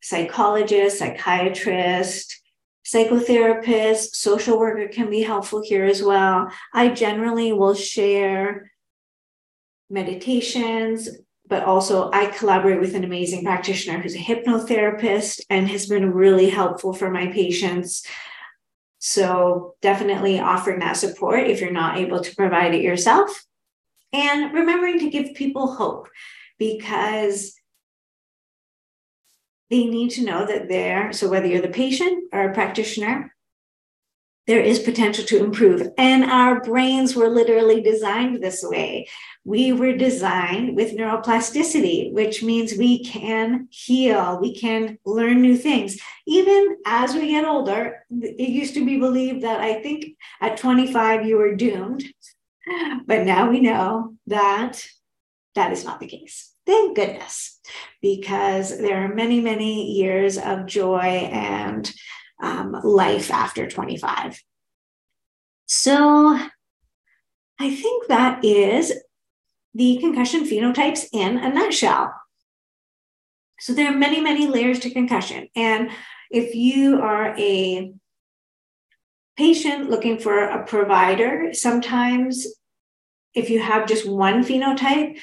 psychologist, 0.00 0.98
psychiatrist, 0.98 2.37
psychotherapist, 2.88 4.14
social 4.14 4.58
worker 4.58 4.88
can 4.88 5.10
be 5.10 5.20
helpful 5.20 5.62
here 5.62 5.84
as 5.84 6.02
well. 6.02 6.48
I 6.72 6.88
generally 6.88 7.52
will 7.52 7.74
share 7.74 8.70
meditations, 9.90 11.08
but 11.46 11.64
also 11.64 12.10
I 12.12 12.26
collaborate 12.26 12.80
with 12.80 12.94
an 12.94 13.04
amazing 13.04 13.44
practitioner 13.44 13.98
who's 13.98 14.14
a 14.14 14.18
hypnotherapist 14.18 15.40
and 15.50 15.68
has 15.68 15.86
been 15.86 16.12
really 16.12 16.48
helpful 16.48 16.94
for 16.94 17.10
my 17.10 17.26
patients. 17.26 18.06
So, 19.00 19.76
definitely 19.80 20.40
offering 20.40 20.80
that 20.80 20.96
support 20.96 21.46
if 21.46 21.60
you're 21.60 21.70
not 21.70 21.98
able 21.98 22.20
to 22.20 22.34
provide 22.34 22.74
it 22.74 22.82
yourself. 22.82 23.44
And 24.12 24.52
remembering 24.52 24.98
to 25.00 25.10
give 25.10 25.34
people 25.34 25.74
hope 25.74 26.08
because 26.58 27.57
they 29.70 29.84
need 29.84 30.10
to 30.12 30.24
know 30.24 30.46
that 30.46 30.68
there, 30.68 31.12
so 31.12 31.28
whether 31.28 31.46
you're 31.46 31.60
the 31.60 31.68
patient 31.68 32.24
or 32.32 32.50
a 32.50 32.54
practitioner, 32.54 33.34
there 34.46 34.60
is 34.62 34.78
potential 34.78 35.24
to 35.26 35.44
improve. 35.44 35.88
And 35.98 36.24
our 36.24 36.62
brains 36.62 37.14
were 37.14 37.28
literally 37.28 37.82
designed 37.82 38.42
this 38.42 38.64
way. 38.64 39.06
We 39.44 39.72
were 39.72 39.94
designed 39.94 40.74
with 40.74 40.96
neuroplasticity, 40.96 42.14
which 42.14 42.42
means 42.42 42.72
we 42.72 43.04
can 43.04 43.68
heal, 43.70 44.38
we 44.40 44.54
can 44.54 44.98
learn 45.04 45.42
new 45.42 45.54
things. 45.54 45.98
Even 46.26 46.78
as 46.86 47.14
we 47.14 47.28
get 47.28 47.44
older, 47.44 48.06
it 48.10 48.48
used 48.48 48.72
to 48.74 48.86
be 48.86 48.98
believed 48.98 49.42
that 49.42 49.60
I 49.60 49.82
think 49.82 50.16
at 50.40 50.56
25 50.56 51.26
you 51.26 51.36
were 51.36 51.54
doomed. 51.54 52.04
But 53.06 53.26
now 53.26 53.50
we 53.50 53.60
know 53.60 54.14
that 54.28 54.82
that 55.54 55.72
is 55.72 55.84
not 55.84 56.00
the 56.00 56.06
case. 56.06 56.54
Thank 56.68 56.96
goodness, 56.96 57.60
because 58.02 58.76
there 58.76 59.02
are 59.02 59.14
many, 59.14 59.40
many 59.40 59.90
years 59.92 60.36
of 60.36 60.66
joy 60.66 61.00
and 61.32 61.90
um, 62.42 62.72
life 62.84 63.30
after 63.30 63.66
25. 63.66 64.38
So 65.64 66.38
I 67.58 67.74
think 67.74 68.08
that 68.08 68.44
is 68.44 68.92
the 69.72 69.96
concussion 69.96 70.44
phenotypes 70.44 71.06
in 71.10 71.38
a 71.38 71.48
nutshell. 71.48 72.12
So 73.60 73.72
there 73.72 73.90
are 73.90 73.96
many, 73.96 74.20
many 74.20 74.46
layers 74.46 74.78
to 74.80 74.90
concussion. 74.90 75.48
And 75.56 75.90
if 76.30 76.54
you 76.54 77.00
are 77.00 77.34
a 77.38 77.94
patient 79.38 79.88
looking 79.88 80.18
for 80.18 80.38
a 80.38 80.66
provider, 80.66 81.54
sometimes 81.54 82.46
if 83.32 83.48
you 83.48 83.58
have 83.58 83.88
just 83.88 84.06
one 84.06 84.44
phenotype, 84.44 85.18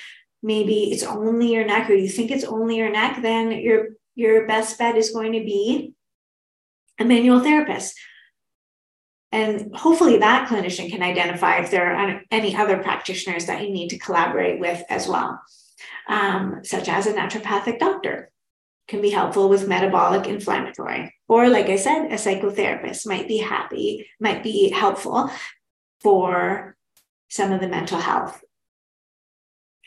maybe 0.45 0.91
it's 0.91 1.03
only 1.03 1.51
your 1.51 1.65
neck 1.65 1.89
or 1.89 1.95
you 1.95 2.07
think 2.07 2.29
it's 2.29 2.43
only 2.43 2.77
your 2.77 2.91
neck, 2.91 3.21
then 3.21 3.51
your 3.51 3.87
your 4.13 4.47
best 4.47 4.77
bet 4.77 4.95
is 4.95 5.09
going 5.09 5.33
to 5.33 5.39
be 5.39 5.93
a 6.99 7.03
manual 7.03 7.41
therapist. 7.41 7.97
And 9.31 9.75
hopefully 9.75 10.17
that 10.19 10.47
clinician 10.47 10.89
can 10.89 11.01
identify 11.01 11.57
if 11.57 11.71
there 11.71 11.93
are 11.93 12.21
any 12.31 12.55
other 12.55 12.77
practitioners 12.77 13.47
that 13.47 13.63
you 13.63 13.71
need 13.71 13.89
to 13.89 13.97
collaborate 13.97 14.59
with 14.61 14.81
as 14.87 15.07
well, 15.07 15.41
um, 16.07 16.61
such 16.63 16.87
as 16.87 17.07
a 17.07 17.13
naturopathic 17.13 17.79
doctor 17.79 18.31
can 18.87 19.01
be 19.01 19.09
helpful 19.09 19.49
with 19.49 19.67
metabolic 19.67 20.27
inflammatory. 20.27 21.13
Or 21.27 21.49
like 21.49 21.69
I 21.69 21.75
said, 21.75 22.05
a 22.05 22.15
psychotherapist 22.15 23.07
might 23.07 23.27
be 23.27 23.39
happy, 23.39 24.07
might 24.21 24.43
be 24.43 24.69
helpful 24.69 25.29
for 26.01 26.77
some 27.27 27.51
of 27.51 27.59
the 27.59 27.67
mental 27.67 27.99
health 27.99 28.44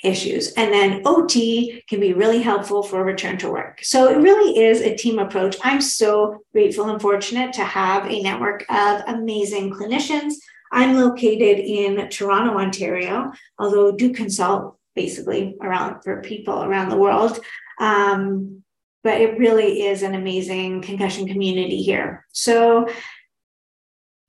issues. 0.05 0.53
And 0.53 0.73
then 0.73 1.03
OT 1.05 1.83
can 1.89 2.01
be 2.01 2.13
really 2.13 2.41
helpful 2.41 2.83
for 2.83 3.03
return 3.05 3.37
to 3.39 3.51
work. 3.51 3.81
So 3.83 4.09
it 4.09 4.19
really 4.19 4.59
is 4.59 4.81
a 4.81 4.97
team 4.97 5.19
approach. 5.19 5.57
I'm 5.63 5.81
so 5.81 6.43
grateful 6.53 6.89
and 6.89 7.01
fortunate 7.01 7.53
to 7.55 7.65
have 7.65 8.07
a 8.07 8.23
network 8.23 8.65
of 8.71 9.03
amazing 9.07 9.73
clinicians. 9.73 10.35
I'm 10.71 10.97
located 10.97 11.59
in 11.59 12.09
Toronto, 12.11 12.59
Ontario, 12.59 13.33
although 13.59 13.93
do 13.93 14.13
consult 14.13 14.77
basically 14.95 15.57
around 15.63 16.03
for 16.03 16.23
people 16.23 16.63
around 16.63 16.91
the 16.91 16.97
world. 16.97 17.41
Um, 17.81 18.63
but 19.05 19.21
it 19.21 19.39
really 19.39 19.87
is 19.87 20.03
an 20.03 20.15
amazing 20.15 20.83
concussion 20.83 21.27
community 21.27 21.83
here. 21.83 22.27
So 22.33 22.89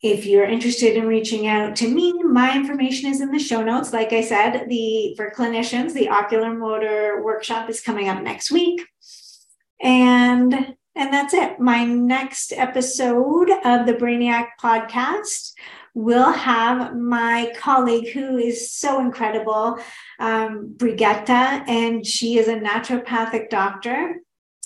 if 0.01 0.25
you're 0.25 0.45
interested 0.45 0.95
in 0.95 1.07
reaching 1.07 1.47
out 1.47 1.75
to 1.77 1.87
me, 1.87 2.13
my 2.29 2.55
information 2.55 3.09
is 3.09 3.21
in 3.21 3.31
the 3.31 3.39
show 3.39 3.61
notes. 3.63 3.93
Like 3.93 4.13
I 4.13 4.21
said, 4.21 4.67
the 4.69 5.13
for 5.17 5.31
clinicians, 5.31 5.93
the 5.93 6.09
ocular 6.09 6.53
motor 6.53 7.21
workshop 7.23 7.69
is 7.69 7.81
coming 7.81 8.09
up 8.09 8.21
next 8.21 8.51
week. 8.51 8.81
And 9.81 10.75
and 10.95 11.13
that's 11.13 11.33
it. 11.33 11.59
My 11.59 11.85
next 11.85 12.51
episode 12.51 13.49
of 13.63 13.85
the 13.85 13.93
Brainiac 13.93 14.47
podcast 14.61 15.53
will 15.93 16.31
have 16.31 16.95
my 16.95 17.53
colleague 17.57 18.09
who 18.09 18.37
is 18.37 18.71
so 18.71 18.99
incredible, 18.99 19.77
um, 20.19 20.75
and 20.81 22.05
she 22.05 22.37
is 22.37 22.47
a 22.47 22.55
naturopathic 22.59 23.49
doctor. 23.49 24.15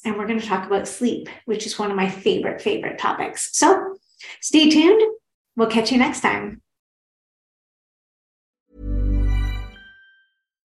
And 0.06 0.17
we're 0.17 0.28
going 0.28 0.39
to 0.39 0.45
talk 0.45 0.65
about 0.65 0.88
sleep, 0.88 1.30
which 1.45 1.65
is 1.65 1.80
one 1.80 1.89
of 1.89 1.95
my 1.95 2.10
favorite, 2.10 2.62
favorite 2.62 2.99
topics. 2.99 3.56
So 3.56 3.97
stay 4.41 4.69
tuned. 4.69 5.02
We'll 5.56 5.69
catch 5.69 5.91
you 5.91 5.97
next 5.97 6.21
time. 6.21 6.62